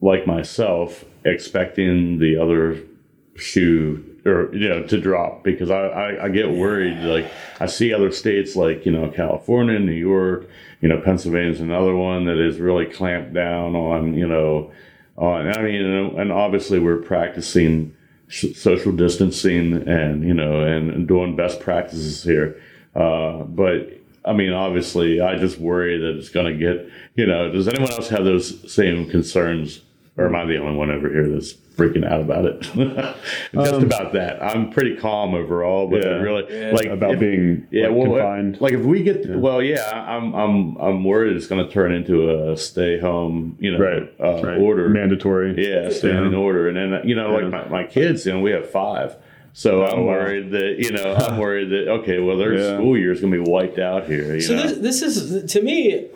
[0.00, 2.80] like myself expecting the other
[3.36, 7.30] shoe or you know to drop because I, I, I get worried like
[7.60, 10.48] I see other states like you know California, New York,
[10.80, 14.72] you know Pennsylvania's another one that is really clamped down on you know
[15.18, 17.96] uh, I mean, and obviously we're practicing
[18.28, 22.60] social distancing and you know and, doing best practices here.
[22.94, 26.90] Uh, but I mean, obviously, I just worry that it's going to get.
[27.14, 29.82] You know, does anyone else have those same concerns,
[30.16, 32.60] or am I the only one over here that's freaking out about it.
[33.54, 34.42] Just um, about that.
[34.42, 38.06] I'm pretty calm overall, but yeah, really yeah, like about if, being yeah, like, well,
[38.06, 38.60] confined.
[38.60, 39.36] Like if we get yeah.
[39.36, 43.72] well, yeah, I'm I'm I'm worried it's going to turn into a stay home, you
[43.72, 44.58] know, right, uh, right.
[44.58, 45.54] order, mandatory.
[45.56, 48.50] Yeah, staying in order, and then you know, like my, my kids, you know, we
[48.52, 49.16] have five.
[49.52, 50.60] So oh, I'm worried wow.
[50.60, 52.74] that you know I'm worried that okay, well their yeah.
[52.74, 54.40] school year is going to be wiped out here.
[54.40, 56.08] so this, this, is to me,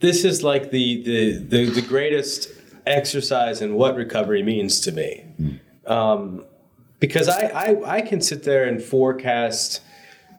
[0.00, 2.55] this is like the the the, the greatest
[2.86, 5.24] exercise and what recovery means to me.
[5.86, 6.44] Um,
[7.00, 9.82] because I, I, I can sit there and forecast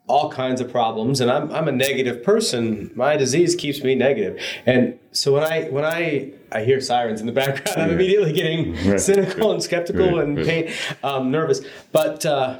[0.08, 2.92] all kinds of problems and I'm, I'm a negative person.
[2.96, 4.42] My disease keeps me negative.
[4.66, 8.74] And so when i when i i hear sirens in the background i'm immediately getting
[8.90, 9.00] right.
[9.00, 10.28] cynical and skeptical right.
[10.28, 10.72] and pain
[11.04, 11.62] um, nervous.
[11.92, 12.60] But uh,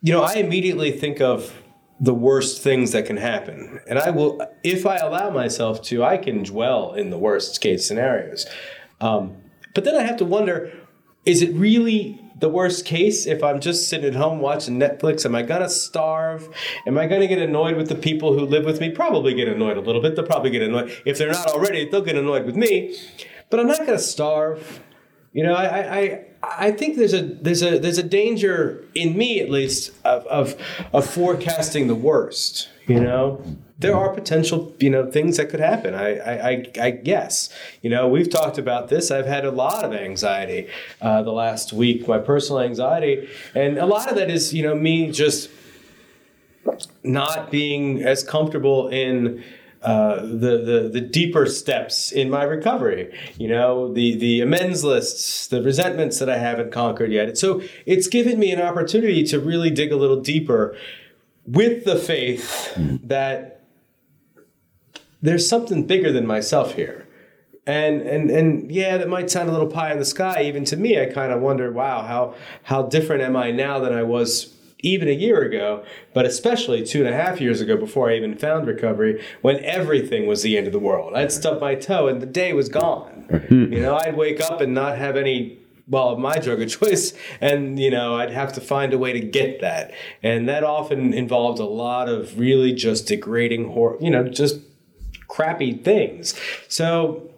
[0.00, 1.62] you know i immediately think of
[1.98, 3.80] the worst things that can happen.
[3.88, 7.86] And i will if i allow myself to i can dwell in the worst case
[7.86, 8.46] scenarios
[9.00, 9.36] um,
[9.74, 10.72] but then I have to wonder
[11.24, 15.24] is it really the worst case if I'm just sitting at home watching Netflix?
[15.24, 16.48] Am I going to starve?
[16.86, 18.90] Am I going to get annoyed with the people who live with me?
[18.90, 20.14] Probably get annoyed a little bit.
[20.14, 20.96] They'll probably get annoyed.
[21.04, 22.96] If they're not already, they'll get annoyed with me.
[23.50, 24.80] But I'm not going to starve.
[25.32, 29.40] You know, I, I, I think there's a there's a there's a danger in me
[29.40, 30.56] at least of of,
[30.92, 32.70] of forecasting the worst.
[32.86, 33.42] You know,
[33.78, 35.94] there are potential, you know, things that could happen.
[35.94, 37.50] I, I, I, guess,
[37.82, 39.10] you know, we've talked about this.
[39.10, 40.68] I've had a lot of anxiety
[41.00, 44.74] uh, the last week, my personal anxiety, and a lot of that is, you know,
[44.74, 45.50] me just
[47.04, 49.44] not being as comfortable in.
[49.82, 55.46] Uh, the, the the deeper steps in my recovery, you know, the the amends lists,
[55.46, 57.38] the resentments that I haven't conquered yet.
[57.38, 60.76] So it's given me an opportunity to really dig a little deeper
[61.46, 62.72] with the faith
[63.04, 63.55] that
[65.22, 67.06] there's something bigger than myself here.
[67.66, 70.42] And and and yeah, that might sound a little pie in the sky.
[70.44, 73.92] Even to me, I kind of wonder, wow, how how different am I now than
[73.92, 78.08] I was even a year ago, but especially two and a half years ago before
[78.10, 81.14] I even found recovery, when everything was the end of the world.
[81.14, 83.26] I'd stub my toe and the day was gone.
[83.28, 83.72] Mm-hmm.
[83.72, 87.78] you know, I'd wake up and not have any well, my drug of choice, and
[87.78, 91.58] you know, I'd have to find a way to get that, and that often involved
[91.58, 94.60] a lot of really just degrading, hor- you know, just
[95.28, 96.34] crappy things.
[96.68, 97.30] So,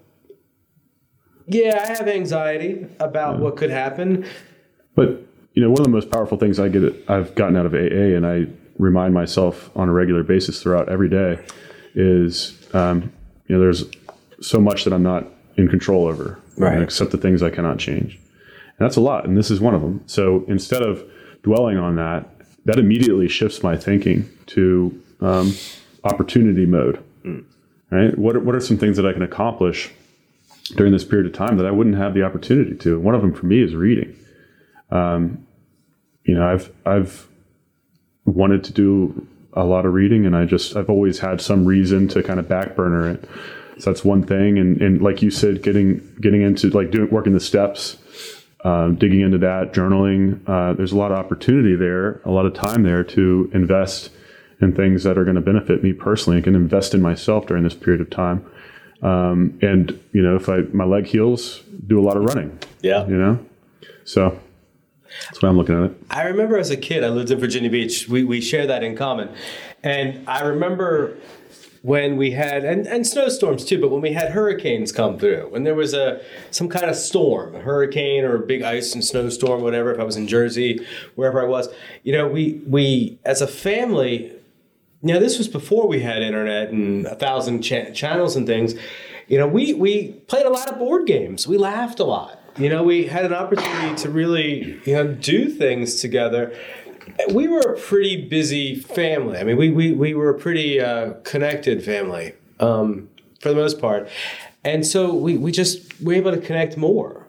[1.47, 3.41] yeah, I have anxiety about yeah.
[3.43, 4.27] what could happen.
[4.95, 5.23] But
[5.55, 8.15] you know, one of the most powerful things I get I've gotten out of AA,
[8.17, 8.47] and I
[8.79, 11.45] remind myself on a regular basis throughout every day,
[11.95, 13.13] is um,
[13.47, 13.85] you know there's
[14.41, 16.81] so much that I'm not in control over, right?
[16.81, 19.81] Except the things I cannot change, and that's a lot, and this is one of
[19.81, 20.03] them.
[20.07, 21.03] So instead of
[21.43, 22.29] dwelling on that,
[22.67, 25.55] that immediately shifts my thinking to um,
[26.05, 27.03] opportunity mode.
[27.25, 27.45] Mm.
[27.91, 28.17] Right?
[28.19, 29.91] What are, what are some things that I can accomplish
[30.77, 33.01] during this period of time that I wouldn't have the opportunity to?
[33.01, 34.15] One of them for me is reading.
[34.91, 35.47] Um,
[36.25, 37.27] you know, I've I've
[38.27, 42.09] wanted to do a lot of reading, and I just I've always had some reason
[42.09, 43.29] to kind of backburner it.
[43.79, 47.33] So that's one thing, and and like you said, getting getting into like doing working
[47.33, 47.97] the steps,
[48.65, 50.41] um, digging into that, journaling.
[50.47, 54.11] Uh, there's a lot of opportunity there, a lot of time there to invest
[54.61, 56.39] in things that are going to benefit me personally.
[56.39, 58.45] I can invest in myself during this period of time.
[59.03, 62.59] Um, and you know, if I my leg heals, do a lot of running.
[62.83, 63.39] Yeah, you know,
[64.05, 64.39] so
[65.27, 65.97] that's why I'm looking at it.
[66.11, 68.09] I remember as a kid, I lived in Virginia Beach.
[68.09, 69.31] We, we share that in common.
[69.83, 71.17] And I remember
[71.83, 75.63] when we had and, and snowstorms too, but when we had hurricanes come through, when
[75.63, 79.63] there was a some kind of storm, a hurricane or a big ice and snowstorm,
[79.63, 81.69] whatever, if I was in Jersey, wherever I was,
[82.03, 84.33] you know, we we as a family,
[85.03, 88.75] know, this was before we had internet and a thousand cha- channels and things.
[89.29, 91.47] You know, we we played a lot of board games.
[91.47, 95.49] We laughed a lot you know, we had an opportunity to really, you know, do
[95.49, 96.53] things together.
[97.33, 99.39] We were a pretty busy family.
[99.39, 103.09] I mean, we, we, we were a pretty uh, connected family um,
[103.41, 104.09] for the most part.
[104.65, 107.27] And so we, we just were able to connect more.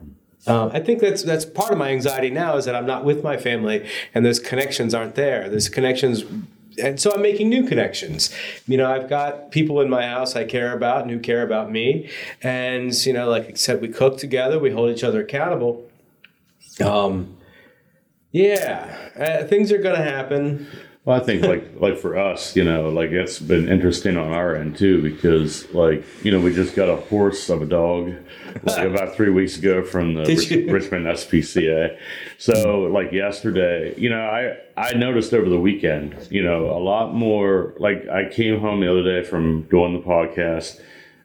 [0.47, 3.23] Um, I think that's that's part of my anxiety now is that I'm not with
[3.23, 5.49] my family and those connections aren't there.
[5.49, 6.23] Those connections
[6.79, 8.33] and so I'm making new connections.
[8.67, 11.71] You know, I've got people in my house I care about and who care about
[11.71, 12.09] me.
[12.41, 15.85] And, you know, like I said, we cook together, we hold each other accountable.
[16.83, 17.37] Um,
[18.31, 20.67] yeah, uh, things are going to happen.
[21.09, 24.55] Well, I think like like for us, you know, like it's been interesting on our
[24.55, 28.13] end too because like you know we just got a horse of a dog
[28.63, 31.97] like about three weeks ago from the Rich, Richmond SPCA.
[32.37, 37.15] So like yesterday, you know, I I noticed over the weekend, you know, a lot
[37.15, 37.73] more.
[37.79, 40.79] Like I came home the other day from doing the podcast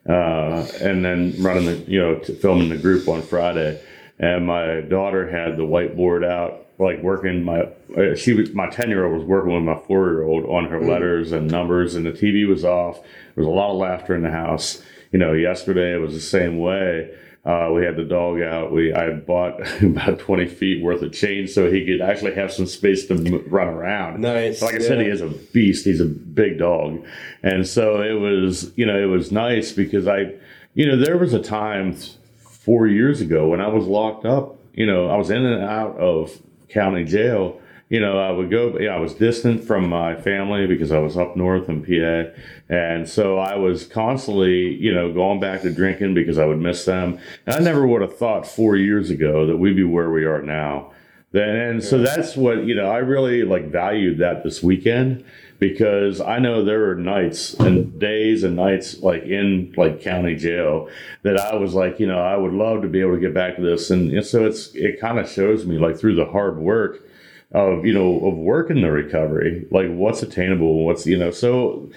[0.09, 3.79] uh, and then running the you know filming the group on Friday,
[4.19, 7.69] and my daughter had the whiteboard out like working my
[8.17, 10.81] she was my 10 year old was working with my four year old on her
[10.81, 10.89] mm.
[10.89, 14.23] letters and numbers and the tv was off there was a lot of laughter in
[14.23, 17.11] the house you know yesterday it was the same way
[17.45, 18.73] uh, we had the dog out.
[18.73, 22.67] We I bought about twenty feet worth of chains so he could actually have some
[22.67, 24.21] space to m- run around.
[24.21, 24.63] Nice.
[24.63, 24.89] Like I yeah.
[24.89, 25.85] said, he is a beast.
[25.85, 27.05] He's a big dog,
[27.43, 30.33] and so it was you know it was nice because I
[30.73, 31.97] you know there was a time
[32.39, 34.57] four years ago when I was locked up.
[34.73, 36.31] You know I was in and out of
[36.71, 40.91] county jail, you know, I would go, yeah, I was distant from my family because
[40.91, 42.31] I was up north in PA.
[42.69, 46.85] And so I was constantly, you know, going back to drinking because I would miss
[46.87, 47.19] them.
[47.47, 50.43] And I never would have thought four years ago that we'd be where we are
[50.43, 50.93] now.
[51.35, 55.25] And so that's what, you know, I really like valued that this weekend
[55.59, 60.89] because I know there are nights and days and nights like in like county jail
[61.23, 63.57] that I was like, you know, I would love to be able to get back
[63.57, 63.91] to this.
[63.91, 67.03] And, and so it's, it kind of shows me like through the hard work
[67.55, 71.89] of, you know, of work in the recovery, like what's attainable, what's, you know, so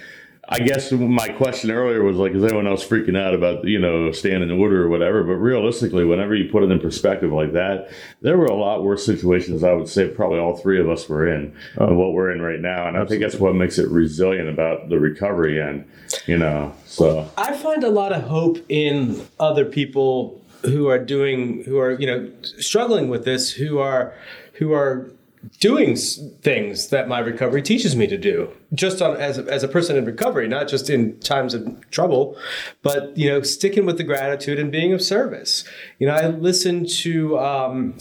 [0.50, 4.12] I guess my question earlier was like, is anyone else freaking out about you know
[4.13, 5.24] staying in order or whatever?
[5.24, 7.91] But realistically, whenever you put it in perspective like that,
[8.22, 9.63] there were a lot worse situations.
[9.63, 11.93] I would say probably all three of us were in oh.
[11.93, 13.02] what we're in right now, and Absolutely.
[13.02, 15.86] I think that's what makes it resilient about the recovery end.
[16.28, 21.63] You know, so I find a lot of hope in other people who are doing
[21.65, 24.15] who are you know struggling with this who are
[24.54, 25.12] who are
[25.60, 28.51] doing things that my recovery teaches me to do.
[28.73, 32.38] Just on as a, as a person in recovery not just in times of trouble
[32.81, 35.63] but you know sticking with the gratitude and being of service.
[35.99, 37.95] You know i listened to um,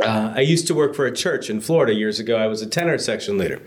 [0.00, 2.36] uh, I used to work for a church in Florida years ago.
[2.36, 3.60] I was a tenor section leader.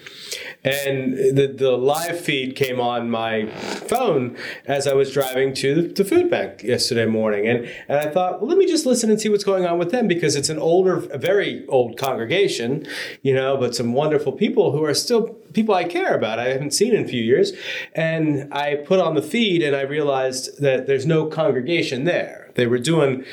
[0.63, 6.03] And the, the live feed came on my phone as I was driving to the
[6.03, 7.47] food bank yesterday morning.
[7.47, 9.91] And, and I thought, well, let me just listen and see what's going on with
[9.91, 12.87] them because it's an older, very old congregation,
[13.21, 16.39] you know, but some wonderful people who are still people I care about.
[16.39, 17.53] I haven't seen in a few years.
[17.93, 22.51] And I put on the feed and I realized that there's no congregation there.
[22.55, 23.25] They were doing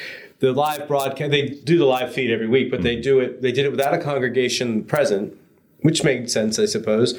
[0.42, 1.30] the live broadcast.
[1.30, 3.02] They do the live feed every week, but they mm-hmm.
[3.02, 3.42] do it.
[3.42, 5.38] They did it without a congregation present,
[5.82, 7.16] which made sense, I suppose.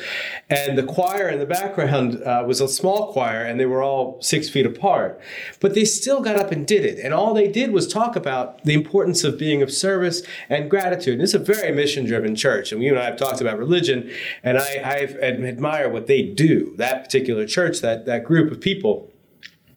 [0.49, 4.21] And the choir in the background uh, was a small choir, and they were all
[4.21, 5.21] six feet apart.
[5.61, 6.99] But they still got up and did it.
[6.99, 11.13] And all they did was talk about the importance of being of service and gratitude.
[11.13, 12.74] And it's a very mission driven church.
[12.74, 14.11] And you and I have talked about religion,
[14.43, 19.12] and I, I admire what they do, that particular church, that, that group of people.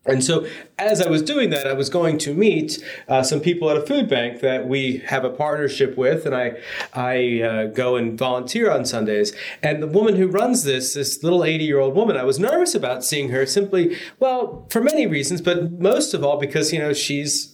[0.07, 0.47] And so,
[0.79, 3.81] as I was doing that, I was going to meet uh, some people at a
[3.81, 6.53] food bank that we have a partnership with, and I
[6.95, 9.35] I uh, go and volunteer on Sundays.
[9.63, 12.75] And the woman who runs this, this little eighty year old woman, I was nervous
[12.75, 16.93] about seeing her simply, well, for many reasons, but most of all because you know
[16.93, 17.53] she's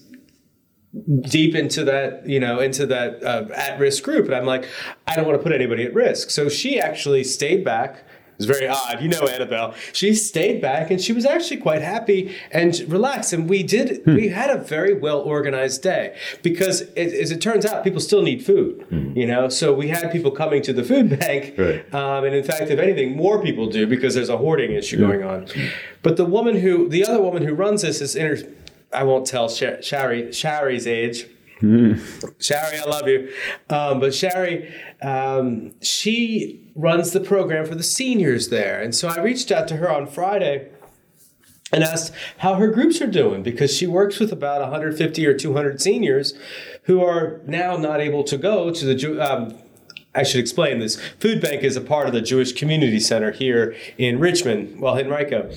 [1.22, 4.68] deep into that you know into that uh, at risk group, and I'm like,
[5.06, 6.30] I don't want to put anybody at risk.
[6.30, 8.04] So she actually stayed back
[8.44, 9.00] very odd.
[9.00, 9.74] You know Annabelle.
[9.92, 13.32] She stayed back and she was actually quite happy and relaxed.
[13.32, 14.14] And we did, hmm.
[14.14, 18.22] we had a very well organized day because it, as it turns out, people still
[18.22, 19.16] need food, hmm.
[19.16, 19.48] you know?
[19.48, 21.54] So we had people coming to the food bank.
[21.58, 21.94] Right.
[21.94, 25.06] Um, and in fact, if anything, more people do because there's a hoarding issue yeah.
[25.06, 25.46] going on.
[26.02, 28.38] But the woman who, the other woman who runs this is inter,
[28.92, 31.26] I won't tell Shari, Shari's age.
[31.72, 32.42] Mm.
[32.42, 33.32] Shari, I love you.
[33.70, 38.82] Um, but Shari, um, she runs the program for the seniors there.
[38.82, 40.70] And so I reached out to her on Friday
[41.72, 45.80] and asked how her groups are doing because she works with about 150 or 200
[45.80, 46.34] seniors
[46.84, 49.56] who are now not able to go to the um,
[50.14, 51.00] I should explain this.
[51.20, 55.50] Food Bank is a part of the Jewish Community Center here in Richmond, well, Henrico.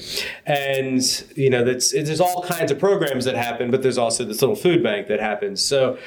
[0.46, 1.02] And,
[1.36, 4.56] you know, that's, there's all kinds of programs that happen, but there's also this little
[4.56, 5.64] food bank that happens.
[5.64, 5.98] So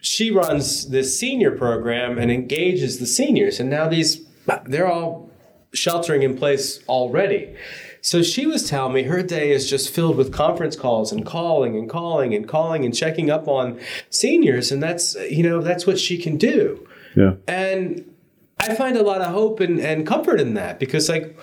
[0.00, 3.58] she runs this senior program and engages the seniors.
[3.58, 4.20] And now these,
[4.66, 5.30] they're all
[5.72, 7.56] sheltering in place already.
[8.02, 11.74] So she was telling me her day is just filled with conference calls and calling
[11.74, 14.70] and calling and calling and checking up on seniors.
[14.70, 16.86] And that's, you know, that's what she can do.
[17.16, 17.34] Yeah.
[17.46, 18.14] And
[18.58, 21.36] I find a lot of hope and, and comfort in that because like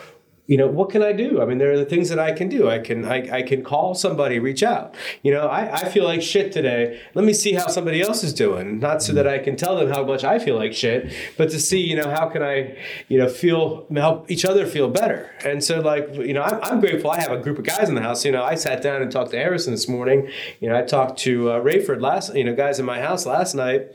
[0.48, 1.42] you know what can i do?
[1.42, 2.68] I mean there are the things that i can do.
[2.70, 4.96] I can i, I can call somebody reach out.
[5.24, 7.00] You know I, I feel like shit today.
[7.14, 8.80] Let me see how somebody else is doing.
[8.80, 11.60] Not so that i can tell them how much i feel like shit but to
[11.60, 15.32] see you know how can i you know feel help each other feel better.
[15.46, 17.12] And so like you know i'm, I'm grateful.
[17.12, 18.26] I have a group of guys in the house.
[18.26, 20.30] You know i sat down and talked to harrison this morning.
[20.60, 23.54] You know i talked to uh, rayford last you know guys in my house last
[23.54, 23.88] night.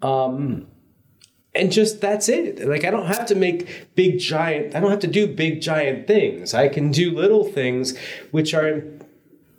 [0.00, 0.66] Um,
[1.54, 2.66] and just that's it.
[2.66, 4.74] Like I don't have to make big giant.
[4.74, 6.54] I don't have to do big giant things.
[6.54, 7.96] I can do little things,
[8.30, 8.82] which are.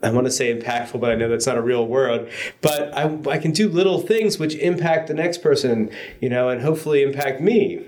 [0.04, 2.30] I want to say impactful, but I know that's not a real word.
[2.62, 5.90] But I, I can do little things which impact the next person,
[6.22, 7.84] you know, and hopefully impact me.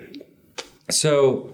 [0.89, 1.53] So,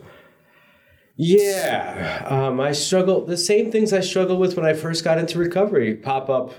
[1.18, 3.26] yeah, um, I struggle.
[3.26, 6.54] The same things I struggled with when I first got into recovery pop up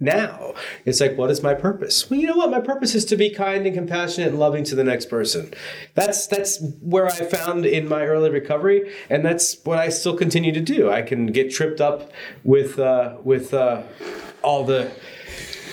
[0.00, 0.54] now.
[0.86, 2.08] It's like, what is my purpose?
[2.08, 2.50] Well, you know what?
[2.50, 5.52] My purpose is to be kind and compassionate and loving to the next person.
[5.94, 10.52] That's that's where I found in my early recovery, and that's what I still continue
[10.52, 10.90] to do.
[10.90, 12.10] I can get tripped up
[12.42, 13.82] with uh, with uh,
[14.42, 14.90] all the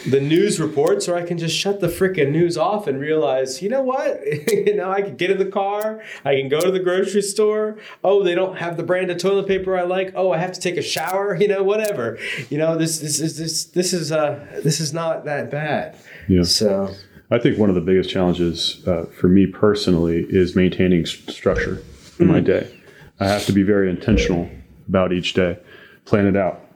[0.05, 3.69] the news reports, or I can just shut the freaking news off and realize, you
[3.69, 4.21] know what?
[4.51, 7.77] you know, I can get in the car, I can go to the grocery store.
[8.03, 10.13] Oh, they don't have the brand of toilet paper I like.
[10.15, 11.35] Oh, I have to take a shower.
[11.47, 12.17] You know, whatever.
[12.49, 15.95] You know, this this is this this is uh this is not that bad.
[16.27, 16.43] Yeah.
[16.43, 16.93] So.
[17.29, 21.75] I think one of the biggest challenges uh, for me personally is maintaining st- structure
[21.75, 22.27] in mm-hmm.
[22.27, 22.73] my day.
[23.19, 24.49] I have to be very intentional
[24.87, 25.59] about each day,
[26.05, 26.66] plan it out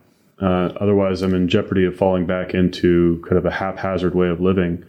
[0.41, 4.41] uh, otherwise, I'm in jeopardy of falling back into kind of a haphazard way of
[4.41, 4.83] living,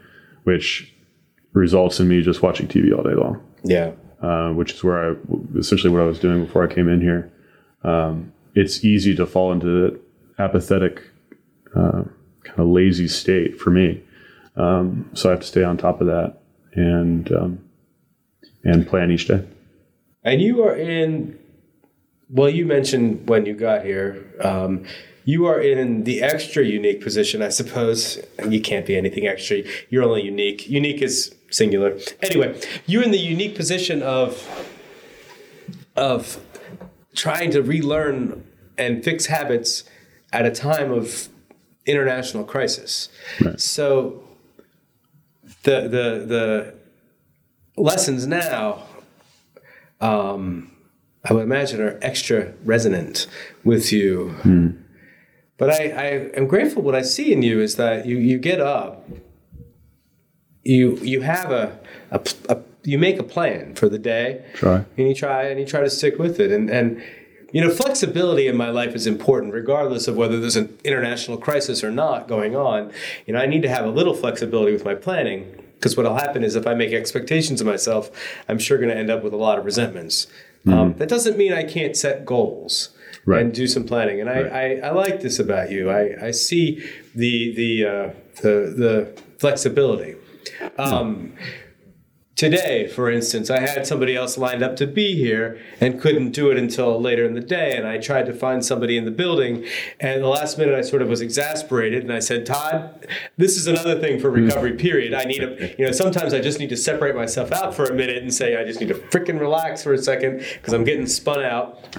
[0.44, 0.94] which
[1.52, 3.44] results in me just watching TV all day long.
[3.62, 3.92] Yeah.
[4.22, 5.16] Uh, which is where I
[5.58, 7.30] essentially what I was doing before I came in here.
[7.84, 10.00] Um, it's easy to fall into the
[10.38, 11.02] apathetic,
[11.74, 12.04] uh,
[12.44, 14.02] kind of lazy state for me.
[14.56, 16.38] Um, so I have to stay on top of that
[16.74, 17.64] and um,
[18.64, 19.44] and plan each day.
[20.22, 21.38] And you are in.
[22.28, 24.86] Well, you mentioned when you got here um,
[25.24, 28.18] you are in the extra unique position, I suppose.
[28.48, 29.62] You can't be anything extra.
[29.88, 30.68] You're only unique.
[30.68, 31.98] Unique is singular.
[32.22, 34.48] Anyway, you're in the unique position of
[35.94, 36.40] of
[37.14, 38.44] trying to relearn
[38.78, 39.84] and fix habits
[40.32, 41.28] at a time of
[41.86, 43.08] international crisis.
[43.40, 43.60] Right.
[43.60, 44.24] So
[45.62, 46.74] the the the
[47.76, 48.82] lessons now
[50.00, 50.72] um,
[51.24, 53.28] I would imagine are extra resonant
[53.62, 54.34] with you.
[54.42, 54.81] Mm
[55.62, 56.06] but I, I
[56.36, 56.82] am grateful.
[56.82, 59.08] What I see in you is that you you get up,
[60.64, 61.78] you you have a,
[62.10, 64.44] a, a you make a plan for the day.
[64.54, 66.50] Try and you try and you try to stick with it.
[66.50, 67.00] And and
[67.52, 71.84] you know flexibility in my life is important, regardless of whether there's an international crisis
[71.84, 72.90] or not going on.
[73.26, 75.58] You know I need to have a little flexibility with my planning.
[75.74, 78.10] Because what'll happen is if I make expectations of myself,
[78.48, 80.26] I'm sure going to end up with a lot of resentments.
[80.66, 80.78] Mm-hmm.
[80.78, 82.90] Um, that doesn't mean I can't set goals.
[83.24, 83.42] Right.
[83.42, 84.20] and do some planning.
[84.20, 84.82] And I, right.
[84.82, 85.90] I, I, like this about you.
[85.90, 88.10] I, I see the the uh,
[88.42, 90.16] the, the flexibility.
[90.78, 91.34] Um,
[92.42, 96.50] Today, for instance, I had somebody else lined up to be here and couldn't do
[96.50, 97.76] it until later in the day.
[97.76, 99.64] And I tried to find somebody in the building.
[100.00, 102.02] And the last minute, I sort of was exasperated.
[102.02, 103.06] And I said, Todd,
[103.36, 105.14] this is another thing for recovery, period.
[105.14, 107.94] I need a, you know, sometimes I just need to separate myself out for a
[107.94, 111.06] minute and say, I just need to freaking relax for a second because I'm getting
[111.06, 111.96] spun out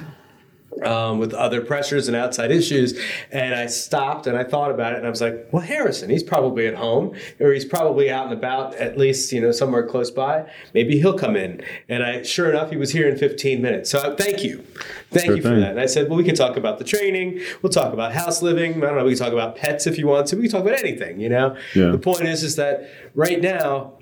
[0.83, 2.99] um, with other pressures and outside issues.
[3.31, 6.23] And I stopped and I thought about it and I was like, well, Harrison, he's
[6.23, 10.11] probably at home or he's probably out and about at least, you know, somewhere close
[10.11, 10.49] by.
[10.73, 11.63] Maybe he'll come in.
[11.89, 13.89] And I, sure enough, he was here in 15 minutes.
[13.89, 14.63] So thank you.
[15.11, 15.61] Thank sure you for thing.
[15.61, 15.71] that.
[15.71, 17.41] And I said, well, we can talk about the training.
[17.61, 18.77] We'll talk about house living.
[18.77, 19.05] I don't know.
[19.05, 20.35] We can talk about pets if you want to.
[20.35, 21.55] We can talk about anything, you know?
[21.75, 21.91] Yeah.
[21.91, 23.93] The point is, is that right now,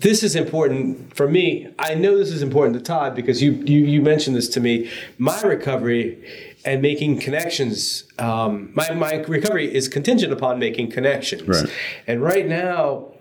[0.00, 1.68] this is important for me.
[1.78, 4.90] I know this is important to Todd because you you, you mentioned this to me.
[5.18, 6.24] My recovery
[6.64, 8.04] and making connections.
[8.18, 11.46] Um, my my recovery is contingent upon making connections.
[11.46, 11.70] Right.
[12.06, 13.12] And right now,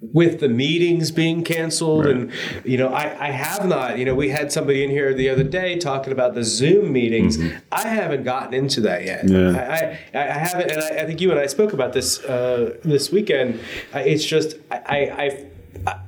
[0.00, 2.14] with the meetings being canceled right.
[2.14, 2.32] and
[2.64, 5.42] you know I, I have not you know we had somebody in here the other
[5.42, 7.58] day talking about the zoom meetings mm-hmm.
[7.70, 9.98] i haven't gotten into that yet yeah.
[10.14, 12.78] I, I, I haven't and I, I, think you and i spoke about this uh,
[12.82, 13.60] this weekend
[13.92, 15.50] it's just I, I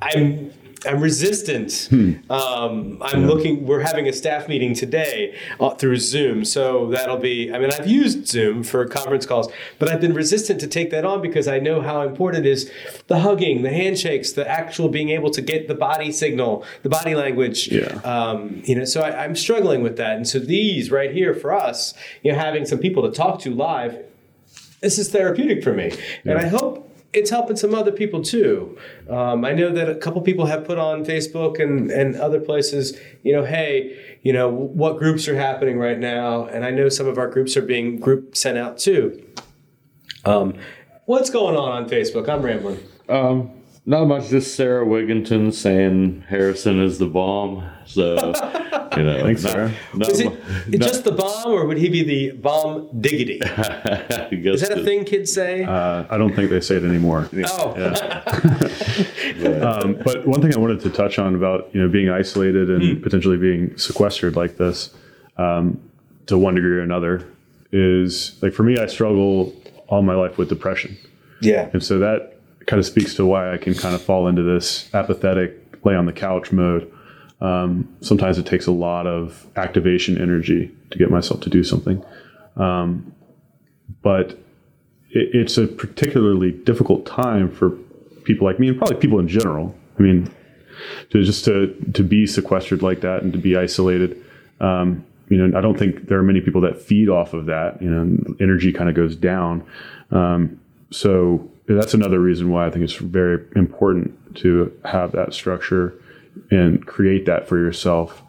[0.00, 0.52] I'm
[0.86, 1.88] I'm resistant.
[1.90, 2.14] Hmm.
[2.30, 3.26] Um, I'm yeah.
[3.26, 3.66] looking.
[3.66, 7.52] We're having a staff meeting today uh, through Zoom, so that'll be.
[7.52, 11.04] I mean, I've used Zoom for conference calls, but I've been resistant to take that
[11.04, 12.70] on because I know how important it is
[13.06, 17.14] the hugging, the handshakes, the actual being able to get the body signal, the body
[17.14, 17.68] language.
[17.68, 18.00] Yeah.
[18.04, 21.54] Um, you know, so I, I'm struggling with that, and so these right here for
[21.54, 24.04] us, you know, having some people to talk to live,
[24.80, 25.92] this is therapeutic for me,
[26.24, 26.32] yeah.
[26.32, 28.76] and I hope it's helping some other people too.
[29.08, 32.98] Um, I know that a couple people have put on Facebook and, and other places,
[33.22, 36.46] you know, hey, you know, what groups are happening right now.
[36.46, 39.26] And I know some of our groups are being group sent out too.
[40.24, 40.54] Um,
[41.04, 42.28] what's going on on Facebook?
[42.28, 42.78] I'm rambling.
[43.08, 43.50] Um,
[43.84, 44.28] not much.
[44.28, 47.68] Just Sarah Wigginton saying Harrison is the bomb.
[47.84, 48.14] So,
[48.96, 49.72] you know, thanks, not, Sarah.
[49.92, 50.30] Not, is it
[50.68, 53.38] not, just the bomb, or would he be the bomb diggity?
[53.42, 55.64] is that a thing kids say?
[55.64, 57.28] Uh, I don't think they say it anymore.
[57.32, 58.22] Oh, yeah.
[59.62, 62.82] um, but one thing I wanted to touch on about you know being isolated and
[62.82, 63.02] mm.
[63.02, 64.94] potentially being sequestered like this,
[65.38, 65.80] um,
[66.26, 67.26] to one degree or another,
[67.72, 69.52] is like for me, I struggle
[69.88, 70.96] all my life with depression.
[71.40, 72.31] Yeah, and so that
[72.66, 76.06] kind of speaks to why I can kind of fall into this apathetic, lay on
[76.06, 76.92] the couch mode.
[77.40, 82.04] Um, sometimes it takes a lot of activation energy to get myself to do something.
[82.56, 83.12] Um,
[84.02, 84.32] but
[85.10, 87.70] it, it's a particularly difficult time for
[88.24, 89.74] people like me and probably people in general.
[89.98, 90.32] I mean,
[91.10, 94.24] to just to to be sequestered like that and to be isolated.
[94.60, 97.80] Um, you know, I don't think there are many people that feed off of that.
[97.80, 99.64] You know, energy kind of goes down.
[100.10, 100.60] Um,
[100.90, 105.94] so that's another reason why I think it's very important to have that structure
[106.50, 108.22] and create that for yourself,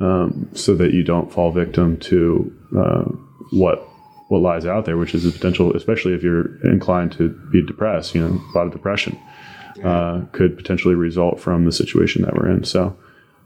[0.00, 3.04] um, so that you don't fall victim to uh,
[3.50, 3.86] what
[4.28, 8.14] what lies out there, which is the potential, especially if you're inclined to be depressed.
[8.14, 9.18] You know, a lot of depression
[9.84, 12.64] uh, could potentially result from the situation that we're in.
[12.64, 12.96] So,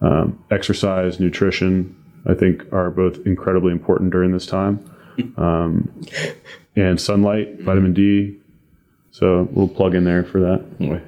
[0.02, 4.90] um, exercise, nutrition, I think, are both incredibly important during this time.
[5.36, 5.92] Um,
[6.74, 8.36] and sunlight, vitamin D,
[9.14, 11.00] so we'll plug in there for that.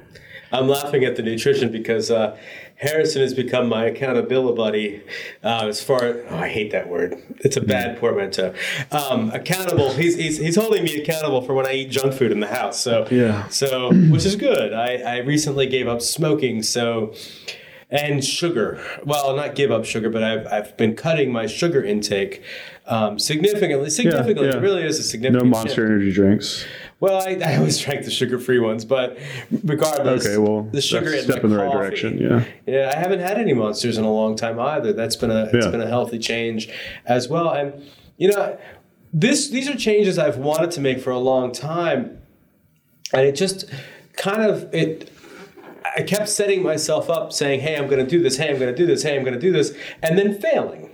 [0.53, 2.37] I'm laughing at the nutrition because uh,
[2.77, 5.03] Harrison has become my accountability buddy.
[5.43, 7.21] Uh, as far oh, I hate that word.
[7.39, 8.53] It's a bad portmanteau.
[8.93, 9.91] Um, accountable.
[9.91, 12.79] He's, he's he's holding me accountable for when I eat junk food in the house.
[12.79, 13.49] So yeah.
[13.49, 14.71] So which is good.
[14.71, 16.63] I I recently gave up smoking.
[16.63, 17.13] So
[17.89, 18.81] and sugar.
[19.05, 22.43] Well, not give up sugar, but I've, I've been cutting my sugar intake
[22.85, 23.89] um, significantly.
[23.89, 24.57] Significantly, yeah, yeah.
[24.57, 25.45] it really is a significant.
[25.45, 25.79] No monster shift.
[25.79, 26.65] energy drinks.
[26.99, 29.19] Well, I, I always drank the sugar-free ones, but
[29.63, 32.17] regardless, okay, well, the sugar in step in the right direction.
[32.17, 32.91] Yeah, yeah.
[32.95, 34.93] I haven't had any monsters in a long time either.
[34.93, 36.69] That's been a it's been a healthy change
[37.05, 37.49] as well.
[37.51, 37.83] And
[38.17, 38.57] you know,
[39.13, 42.19] this these are changes I've wanted to make for a long time,
[43.13, 43.65] and it just
[44.15, 45.11] kind of it.
[45.95, 48.37] I kept setting myself up, saying, "Hey, I'm going to do this.
[48.37, 49.03] Hey, I'm going to do this.
[49.03, 49.71] Hey, I'm going to do this,"
[50.01, 50.89] and then failing.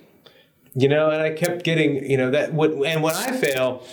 [0.75, 2.51] You know, and I kept getting, you know, that.
[2.51, 3.83] What, and when I fail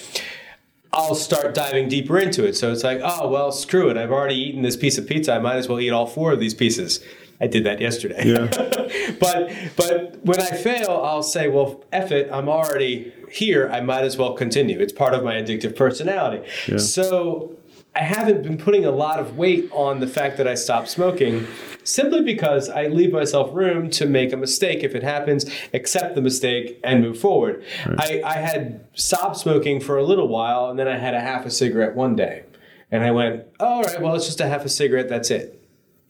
[0.93, 2.57] I'll start diving deeper into it.
[2.57, 3.97] So it's like, oh, well, screw it.
[3.97, 5.35] I've already eaten this piece of pizza.
[5.35, 7.01] I might as well eat all four of these pieces.
[7.41, 8.27] I did that yesterday.
[8.27, 8.47] Yeah.
[9.21, 12.29] but but when I fail, I'll say, well, F it.
[12.31, 13.71] I'm already here.
[13.73, 14.79] I might as well continue.
[14.79, 16.47] It's part of my addictive personality.
[16.69, 16.79] Yeah.
[16.79, 17.57] So
[17.95, 21.47] I haven't been putting a lot of weight on the fact that I stopped smoking
[21.83, 26.21] simply because I leave myself room to make a mistake if it happens, accept the
[26.21, 27.65] mistake, and move forward.
[27.87, 28.25] Right.
[28.25, 31.45] I, I had stopped smoking for a little while, and then I had a half
[31.45, 32.45] a cigarette one day.
[32.93, 35.61] And I went, oh, all right, well, it's just a half a cigarette, that's it.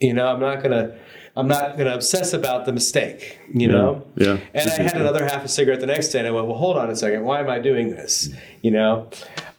[0.01, 0.99] You know, I'm not going to
[1.37, 4.07] I'm not going to obsess about the mistake, you yeah, know?
[4.17, 4.39] Yeah.
[4.53, 6.77] And I had another half a cigarette the next day and I went, well, hold
[6.77, 7.23] on a second.
[7.23, 8.31] Why am I doing this?
[8.63, 9.09] You know?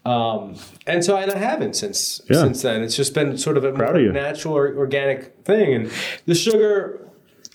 [0.03, 0.55] Um,
[0.87, 2.41] and so and I haven't since yeah.
[2.41, 2.81] since then.
[2.81, 5.73] It's just been sort of a natural or organic thing.
[5.73, 5.91] And
[6.25, 7.07] the sugar,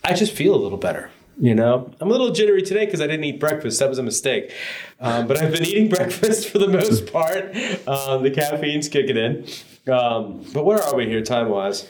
[0.03, 1.09] I just feel a little better.
[1.39, 3.79] You know, I'm a little jittery today because I didn't eat breakfast.
[3.79, 4.51] That was a mistake.
[4.99, 7.55] Um, but I've been eating breakfast for the most part.
[7.87, 9.45] Um, the caffeine's kicking in.
[9.91, 11.87] Um, but where are we here time wise?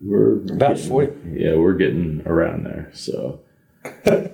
[0.00, 1.12] We're about getting, 40.
[1.32, 2.90] Yeah, we're getting around there.
[2.94, 3.40] So.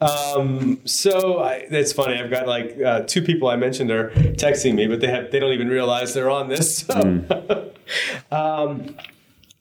[0.00, 2.18] um, so I, it's funny.
[2.18, 5.38] I've got like uh, two people I mentioned are texting me, but they have they
[5.38, 6.78] don't even realize they're on this.
[6.78, 7.70] So.
[7.90, 8.30] Mm.
[8.30, 8.96] um,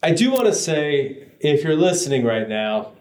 [0.03, 2.91] I do want to say, if you're listening right now,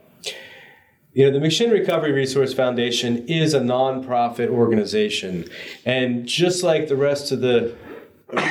[1.12, 5.48] you know, the McShin Recovery Resource Foundation is a nonprofit organization.
[5.84, 7.76] And just like the rest of the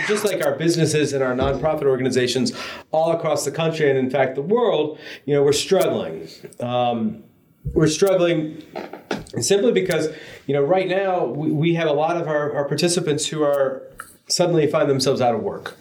[0.07, 2.51] just like our businesses and our nonprofit organizations
[2.91, 6.27] all across the country and in fact the world, you know, we're struggling.
[6.59, 7.23] Um,
[7.73, 8.63] we're struggling
[9.39, 10.09] simply because,
[10.45, 13.83] you know, right now we, we have a lot of our, our participants who are
[14.27, 15.77] suddenly find themselves out of work.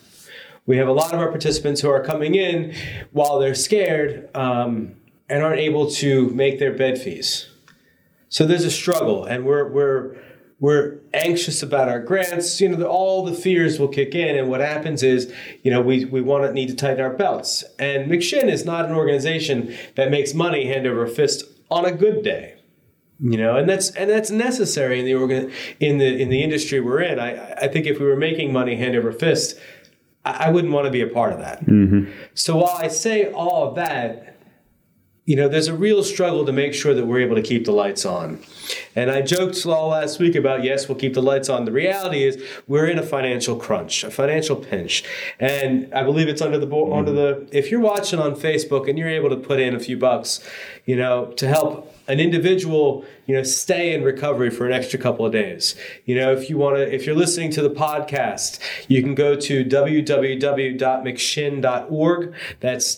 [0.66, 2.74] We have a lot of our participants who are coming in
[3.12, 4.96] while they're scared um,
[5.28, 7.48] and aren't able to make their bed fees.
[8.28, 10.16] So there's a struggle, and we're we're
[10.58, 14.36] we're anxious about our grants, you know, the, all the fears will kick in.
[14.36, 15.32] And what happens is,
[15.62, 17.62] you know, we, we want to need to tighten our belts.
[17.78, 22.22] And McShin is not an organization that makes money hand over fist on a good
[22.22, 22.54] day.
[23.18, 25.50] You know, and that's and that's necessary in the organ
[25.80, 27.18] in the in the industry we're in.
[27.18, 29.58] I I think if we were making money hand over fist,
[30.26, 31.64] I, I wouldn't want to be a part of that.
[31.64, 32.10] Mm-hmm.
[32.34, 34.36] So while I say all of that,
[35.24, 37.72] you know, there's a real struggle to make sure that we're able to keep the
[37.72, 38.38] lights on.
[38.96, 41.66] And I joked all last week about, yes, we'll keep the lights on.
[41.66, 45.04] The reality is we're in a financial crunch, a financial pinch.
[45.38, 47.46] And I believe it's under the, under mm-hmm.
[47.46, 50.40] the, if you're watching on Facebook and you're able to put in a few bucks,
[50.86, 55.26] you know, to help an individual, you know, stay in recovery for an extra couple
[55.26, 55.74] of days.
[56.04, 59.34] You know, if you want to, if you're listening to the podcast, you can go
[59.34, 62.34] to www.mcshin.org.
[62.60, 62.96] That's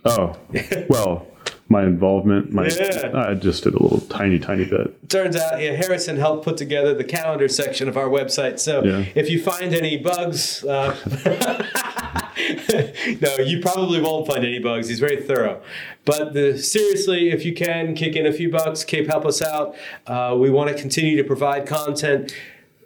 [0.06, 0.36] Oh,
[0.90, 1.28] well,
[1.74, 3.12] my involvement, my yeah.
[3.14, 5.10] I just did a little tiny, tiny bit.
[5.10, 8.60] Turns out, yeah, Harrison helped put together the calendar section of our website.
[8.60, 9.06] So yeah.
[9.16, 10.96] if you find any bugs, uh,
[13.22, 14.88] no, you probably won't find any bugs.
[14.88, 15.62] He's very thorough.
[16.06, 19.76] But the, seriously, if you can kick in a few bucks, Cape, help us out.
[20.06, 22.36] Uh, we want to continue to provide content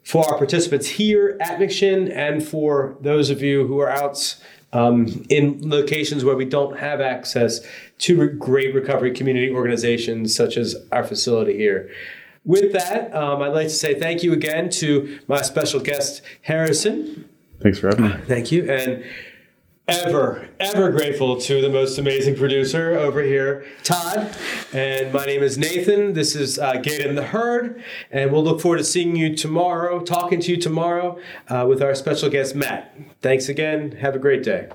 [0.04, 4.38] for our participants here at McShin and for those of you who are out
[4.74, 7.62] um, in locations where we don't have access
[8.00, 11.90] to re- great recovery community organizations such as our facility here.
[12.46, 17.28] With that, um, I'd like to say thank you again to my special guest, Harrison.
[17.62, 18.14] Thanks for having me.
[18.26, 18.72] Thank you.
[18.72, 19.04] And
[19.88, 24.34] ever, ever grateful to the most amazing producer over here, Todd.
[24.74, 26.14] And my name is Nathan.
[26.14, 27.84] This is uh, Gate in the Herd.
[28.12, 31.20] And we'll look forward to seeing you tomorrow, talking to you tomorrow
[31.50, 32.96] uh, with our special guest, Matt.
[33.22, 33.92] Thanks again.
[33.94, 34.70] Have a great day.